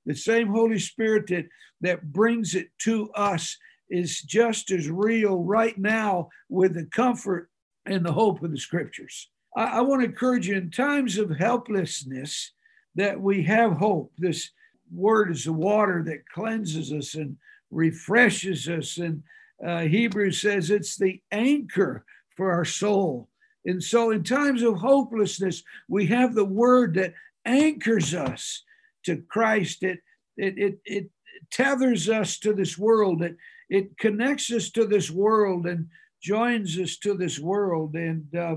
the 0.07 0.14
same 0.14 0.49
Holy 0.49 0.78
Spirit 0.78 1.26
that, 1.28 1.47
that 1.80 2.12
brings 2.12 2.55
it 2.55 2.68
to 2.82 3.11
us 3.12 3.57
is 3.91 4.20
just 4.20 4.70
as 4.70 4.89
real 4.89 5.43
right 5.43 5.76
now 5.78 6.28
with 6.49 6.74
the 6.74 6.84
comfort 6.84 7.49
and 7.86 8.05
the 8.05 8.12
hope 8.12 8.43
of 8.43 8.51
the 8.51 8.59
scriptures. 8.59 9.30
I, 9.57 9.78
I 9.78 9.80
want 9.82 10.03
to 10.03 10.09
encourage 10.09 10.49
you 10.49 10.57
in 10.57 10.70
times 10.70 11.18
of 11.18 11.30
helplessness 11.30 12.53
that 12.94 13.20
we 13.20 13.42
have 13.44 13.72
hope. 13.72 14.12
This 14.18 14.51
word 14.92 15.30
is 15.30 15.44
the 15.44 15.53
water 15.53 16.03
that 16.07 16.28
cleanses 16.28 16.92
us 16.92 17.14
and 17.14 17.36
refreshes 17.70 18.68
us. 18.68 18.99
And 18.99 19.22
uh, 19.64 19.80
Hebrews 19.80 20.40
says 20.40 20.70
it's 20.70 20.96
the 20.96 21.20
anchor 21.30 22.05
for 22.36 22.53
our 22.53 22.64
soul. 22.64 23.28
And 23.64 23.82
so, 23.82 24.11
in 24.11 24.22
times 24.22 24.62
of 24.62 24.78
hopelessness, 24.78 25.62
we 25.88 26.07
have 26.07 26.34
the 26.34 26.44
word 26.44 26.94
that 26.94 27.14
anchors 27.44 28.14
us 28.14 28.62
to 29.05 29.16
Christ. 29.28 29.82
It, 29.82 30.01
it, 30.36 30.55
it, 30.57 30.78
it 30.84 31.11
tethers 31.51 32.09
us 32.09 32.38
to 32.38 32.53
this 32.53 32.78
world. 32.78 33.22
It, 33.22 33.36
it 33.68 33.99
connects 33.99 34.51
us 34.53 34.70
to 34.70 34.86
this 34.86 35.11
world 35.11 35.66
and 35.66 35.88
joins 36.22 36.78
us 36.78 36.96
to 36.99 37.14
this 37.14 37.38
world. 37.38 37.94
And 37.94 38.34
uh, 38.34 38.57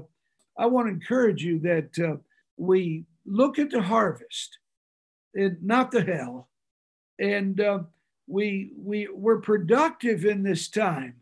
I 0.57 0.65
want 0.67 0.87
to 0.87 0.93
encourage 0.93 1.43
you 1.43 1.59
that 1.59 1.99
uh, 1.99 2.17
we 2.57 3.05
look 3.25 3.59
at 3.59 3.69
the 3.69 3.81
harvest 3.81 4.57
and 5.33 5.57
not 5.61 5.91
the 5.91 6.03
hell. 6.03 6.49
And 7.19 7.59
uh, 7.59 7.79
we, 8.27 8.71
we, 8.77 9.07
we're 9.11 9.41
productive 9.41 10.25
in 10.25 10.43
this 10.43 10.69
time 10.69 11.15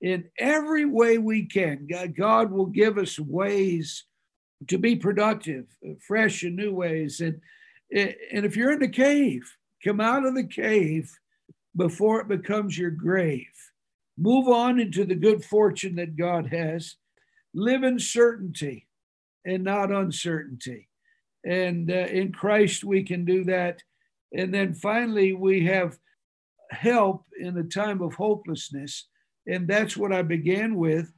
in 0.00 0.24
every 0.38 0.84
way 0.84 1.18
we 1.18 1.44
can. 1.46 1.88
God 2.16 2.50
will 2.50 2.66
give 2.66 2.98
us 2.98 3.18
ways 3.18 4.04
to 4.68 4.78
be 4.78 4.96
productive, 4.96 5.66
fresh 6.06 6.42
and 6.42 6.56
new 6.56 6.74
ways. 6.74 7.20
And, 7.20 7.40
and 7.92 8.44
if 8.44 8.56
you're 8.56 8.72
in 8.72 8.80
the 8.80 8.88
cave, 8.88 9.42
come 9.84 10.00
out 10.00 10.24
of 10.24 10.34
the 10.34 10.46
cave 10.46 11.10
before 11.76 12.20
it 12.20 12.28
becomes 12.28 12.76
your 12.76 12.90
grave. 12.90 13.46
Move 14.18 14.48
on 14.48 14.80
into 14.80 15.04
the 15.04 15.14
good 15.14 15.44
fortune 15.44 15.96
that 15.96 16.16
God 16.16 16.46
has 16.46 16.96
live 17.56 17.82
in 17.82 17.98
certainty 17.98 18.86
and 19.44 19.64
not 19.64 19.90
uncertainty. 19.90 20.88
And 21.44 21.90
uh, 21.90 21.94
in 21.94 22.32
Christ, 22.32 22.84
we 22.84 23.02
can 23.02 23.24
do 23.24 23.44
that. 23.44 23.82
And 24.32 24.52
then 24.52 24.74
finally, 24.74 25.32
we 25.32 25.64
have 25.64 25.98
help 26.70 27.24
in 27.40 27.56
a 27.56 27.64
time 27.64 28.02
of 28.02 28.14
hopelessness. 28.14 29.06
And 29.46 29.66
that's 29.66 29.96
what 29.96 30.12
I 30.12 30.22
began 30.22 30.76
with. 30.76 31.12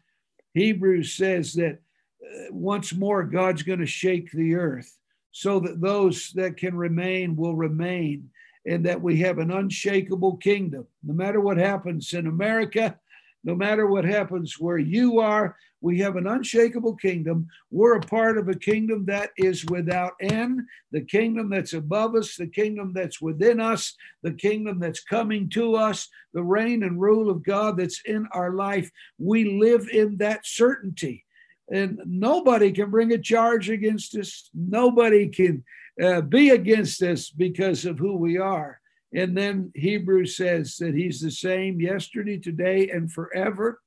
Hebrews 0.54 1.14
says 1.14 1.54
that 1.54 1.78
uh, 2.22 2.52
once 2.52 2.94
more, 2.94 3.24
God's 3.24 3.62
going 3.62 3.80
to 3.80 3.86
shake 3.86 4.30
the 4.30 4.54
earth 4.54 4.96
so 5.32 5.60
that 5.60 5.80
those 5.80 6.32
that 6.34 6.56
can 6.56 6.74
remain 6.76 7.36
will 7.36 7.54
remain, 7.56 8.30
and 8.66 8.84
that 8.84 9.00
we 9.00 9.18
have 9.20 9.38
an 9.38 9.50
unshakable 9.50 10.36
kingdom. 10.36 10.86
No 11.02 11.14
matter 11.14 11.40
what 11.40 11.58
happens 11.58 12.12
in 12.12 12.26
America, 12.26 12.98
no 13.44 13.54
matter 13.54 13.86
what 13.86 14.04
happens 14.04 14.56
where 14.58 14.78
you 14.78 15.20
are, 15.20 15.56
we 15.80 16.00
have 16.00 16.16
an 16.16 16.26
unshakable 16.26 16.96
kingdom. 16.96 17.46
We're 17.70 17.96
a 17.96 18.00
part 18.00 18.36
of 18.36 18.48
a 18.48 18.54
kingdom 18.54 19.04
that 19.06 19.30
is 19.36 19.64
without 19.66 20.14
end, 20.20 20.62
the 20.90 21.02
kingdom 21.02 21.50
that's 21.50 21.72
above 21.72 22.16
us, 22.16 22.36
the 22.36 22.48
kingdom 22.48 22.92
that's 22.92 23.20
within 23.20 23.60
us, 23.60 23.94
the 24.22 24.32
kingdom 24.32 24.80
that's 24.80 25.04
coming 25.04 25.48
to 25.50 25.76
us, 25.76 26.08
the 26.34 26.42
reign 26.42 26.82
and 26.82 27.00
rule 27.00 27.30
of 27.30 27.44
God 27.44 27.76
that's 27.76 28.02
in 28.04 28.26
our 28.32 28.52
life. 28.52 28.90
We 29.18 29.58
live 29.58 29.88
in 29.88 30.16
that 30.18 30.44
certainty. 30.44 31.24
And 31.70 32.00
nobody 32.06 32.72
can 32.72 32.90
bring 32.90 33.12
a 33.12 33.18
charge 33.18 33.70
against 33.70 34.16
us. 34.16 34.50
Nobody 34.54 35.28
can 35.28 35.64
uh, 36.02 36.22
be 36.22 36.50
against 36.50 37.02
us 37.02 37.30
because 37.30 37.84
of 37.84 37.98
who 37.98 38.16
we 38.16 38.38
are. 38.38 38.80
And 39.14 39.36
then 39.36 39.72
Hebrews 39.74 40.36
says 40.36 40.76
that 40.76 40.94
he's 40.94 41.20
the 41.20 41.30
same 41.30 41.80
yesterday, 41.80 42.38
today, 42.38 42.90
and 42.90 43.10
forever. 43.10 43.80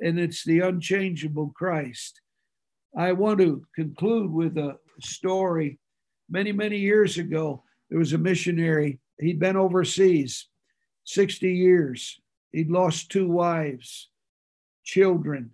And 0.00 0.18
it's 0.18 0.44
the 0.44 0.60
unchangeable 0.60 1.52
Christ. 1.54 2.20
I 2.96 3.12
want 3.12 3.38
to 3.40 3.64
conclude 3.74 4.32
with 4.32 4.58
a 4.58 4.78
story. 5.00 5.78
Many, 6.28 6.52
many 6.52 6.78
years 6.78 7.18
ago, 7.18 7.62
there 7.88 7.98
was 7.98 8.12
a 8.12 8.18
missionary. 8.18 8.98
He'd 9.18 9.38
been 9.38 9.56
overseas 9.56 10.48
60 11.04 11.52
years. 11.52 12.20
He'd 12.52 12.70
lost 12.70 13.10
two 13.10 13.28
wives, 13.28 14.10
children, 14.84 15.50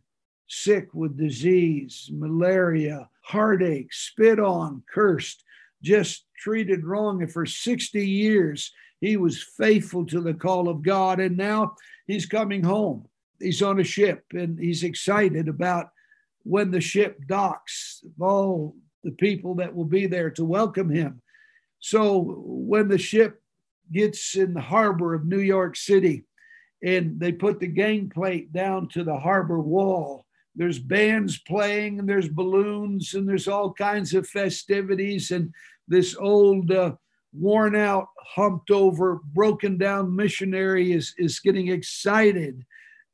sick 0.48 0.88
with 0.94 1.18
disease, 1.18 2.08
malaria, 2.12 3.08
heartache, 3.22 3.92
spit 3.92 4.38
on, 4.38 4.82
cursed, 4.92 5.42
just 5.82 6.24
treated 6.38 6.84
wrong. 6.84 7.22
And 7.22 7.32
for 7.32 7.44
60 7.44 8.06
years, 8.06 8.72
he 9.00 9.16
was 9.16 9.42
faithful 9.42 10.06
to 10.06 10.20
the 10.20 10.34
call 10.34 10.68
of 10.68 10.82
God, 10.82 11.20
and 11.20 11.36
now 11.36 11.76
he's 12.06 12.26
coming 12.26 12.62
home. 12.62 13.06
He's 13.38 13.62
on 13.62 13.80
a 13.80 13.84
ship, 13.84 14.24
and 14.32 14.58
he's 14.58 14.82
excited 14.82 15.48
about 15.48 15.90
when 16.44 16.70
the 16.70 16.80
ship 16.80 17.20
docks, 17.26 18.04
all 18.20 18.74
the 19.04 19.10
people 19.12 19.54
that 19.56 19.74
will 19.74 19.84
be 19.84 20.06
there 20.06 20.30
to 20.30 20.44
welcome 20.44 20.88
him. 20.88 21.20
So 21.80 22.40
when 22.44 22.88
the 22.88 22.98
ship 22.98 23.42
gets 23.92 24.36
in 24.36 24.54
the 24.54 24.60
harbor 24.60 25.14
of 25.14 25.26
New 25.26 25.40
York 25.40 25.76
City, 25.76 26.24
and 26.82 27.18
they 27.18 27.32
put 27.32 27.60
the 27.60 27.66
gangplank 27.66 28.52
down 28.52 28.88
to 28.88 29.02
the 29.02 29.16
harbor 29.16 29.60
wall. 29.60 30.26
There's 30.54 30.78
bands 30.78 31.38
playing, 31.38 31.98
and 31.98 32.08
there's 32.08 32.28
balloons, 32.28 33.14
and 33.14 33.28
there's 33.28 33.48
all 33.48 33.72
kinds 33.72 34.14
of 34.14 34.28
festivities. 34.28 35.30
And 35.30 35.52
this 35.88 36.16
old 36.16 36.70
uh, 36.70 36.94
worn 37.32 37.76
out, 37.76 38.08
humped 38.18 38.70
over, 38.70 39.20
broken 39.34 39.78
down 39.78 40.14
missionary 40.14 40.92
is, 40.92 41.14
is 41.18 41.40
getting 41.40 41.68
excited 41.68 42.64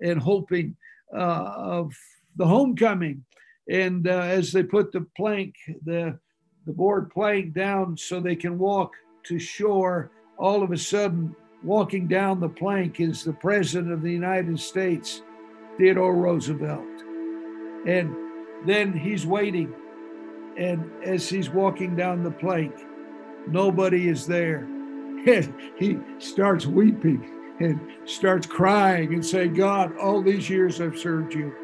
and 0.00 0.20
hoping 0.20 0.76
uh, 1.14 1.52
of 1.56 1.94
the 2.36 2.46
homecoming. 2.46 3.24
And 3.68 4.08
uh, 4.08 4.20
as 4.20 4.52
they 4.52 4.62
put 4.62 4.92
the 4.92 5.06
plank, 5.16 5.54
the, 5.84 6.18
the 6.66 6.72
board 6.72 7.10
plank 7.10 7.54
down 7.54 7.96
so 7.96 8.20
they 8.20 8.36
can 8.36 8.58
walk 8.58 8.92
to 9.24 9.38
shore, 9.38 10.10
all 10.38 10.62
of 10.62 10.72
a 10.72 10.78
sudden, 10.78 11.34
walking 11.62 12.08
down 12.08 12.40
the 12.40 12.48
plank 12.48 13.00
is 13.00 13.22
the 13.22 13.32
President 13.32 13.92
of 13.92 14.02
the 14.02 14.10
United 14.10 14.58
States, 14.58 15.22
Theodore 15.78 16.16
Roosevelt. 16.16 17.02
And 17.86 18.14
then 18.66 18.92
he's 18.92 19.26
waiting. 19.26 19.72
And 20.56 20.90
as 21.04 21.28
he's 21.28 21.50
walking 21.50 21.96
down 21.96 22.22
the 22.22 22.30
plank, 22.30 22.74
Nobody 23.48 24.08
is 24.08 24.26
there. 24.26 24.68
And 25.24 25.54
he 25.76 25.98
starts 26.18 26.66
weeping 26.66 27.56
and 27.60 27.80
starts 28.04 28.46
crying 28.46 29.14
and 29.14 29.24
saying, 29.24 29.54
God, 29.54 29.96
all 29.96 30.20
these 30.20 30.50
years 30.50 30.80
I've 30.80 30.98
served 30.98 31.34
you. 31.34 31.54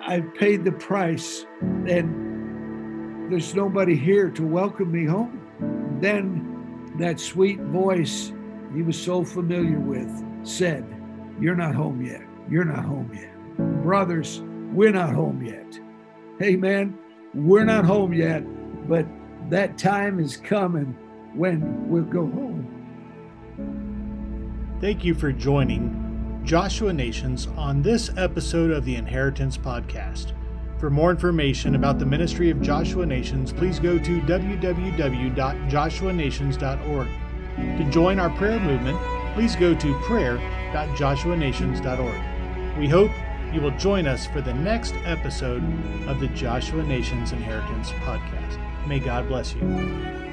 I've 0.00 0.32
paid 0.34 0.64
the 0.64 0.72
price, 0.72 1.44
and 1.60 3.32
there's 3.32 3.54
nobody 3.54 3.96
here 3.96 4.30
to 4.30 4.46
welcome 4.46 4.92
me 4.92 5.04
home. 5.04 5.98
Then 6.00 6.94
that 6.98 7.18
sweet 7.18 7.60
voice 7.60 8.32
he 8.74 8.82
was 8.82 9.00
so 9.00 9.24
familiar 9.24 9.80
with 9.80 10.24
said, 10.44 10.84
You're 11.40 11.56
not 11.56 11.74
home 11.74 12.04
yet. 12.04 12.22
You're 12.50 12.64
not 12.64 12.84
home 12.84 13.10
yet. 13.12 13.34
Brothers, 13.82 14.42
we're 14.72 14.92
not 14.92 15.12
home 15.12 15.42
yet. 15.42 15.78
Amen. 16.42 16.96
We're 17.34 17.64
not 17.64 17.84
home 17.84 18.12
yet, 18.12 18.42
but 18.88 19.06
that 19.50 19.78
time 19.78 20.20
is 20.20 20.36
coming 20.36 20.96
when 21.34 21.88
we'll 21.88 22.04
go 22.04 22.26
home. 22.26 22.66
Thank 24.80 25.04
you 25.04 25.14
for 25.14 25.32
joining 25.32 26.40
Joshua 26.44 26.92
Nations 26.92 27.48
on 27.56 27.82
this 27.82 28.10
episode 28.16 28.70
of 28.70 28.84
the 28.84 28.94
Inheritance 28.94 29.58
Podcast. 29.58 30.34
For 30.78 30.88
more 30.90 31.10
information 31.10 31.74
about 31.74 31.98
the 31.98 32.06
ministry 32.06 32.50
of 32.50 32.62
Joshua 32.62 33.04
Nations, 33.04 33.52
please 33.52 33.80
go 33.80 33.98
to 33.98 34.20
www.joshuanations.org. 34.20 37.08
To 37.78 37.84
join 37.90 38.20
our 38.20 38.30
prayer 38.30 38.60
movement, 38.60 38.96
please 39.34 39.56
go 39.56 39.74
to 39.74 40.00
prayer.joshuanations.org. 40.02 42.78
We 42.78 42.88
hope 42.88 43.10
you 43.52 43.60
will 43.60 43.72
join 43.72 44.06
us 44.06 44.24
for 44.26 44.40
the 44.40 44.54
next 44.54 44.94
episode 45.04 45.64
of 46.06 46.20
the 46.20 46.28
Joshua 46.28 46.84
Nations 46.84 47.32
Inheritance 47.32 47.90
podcast. 47.90 48.86
May 48.86 49.00
God 49.00 49.26
bless 49.26 49.52
you. 49.54 50.27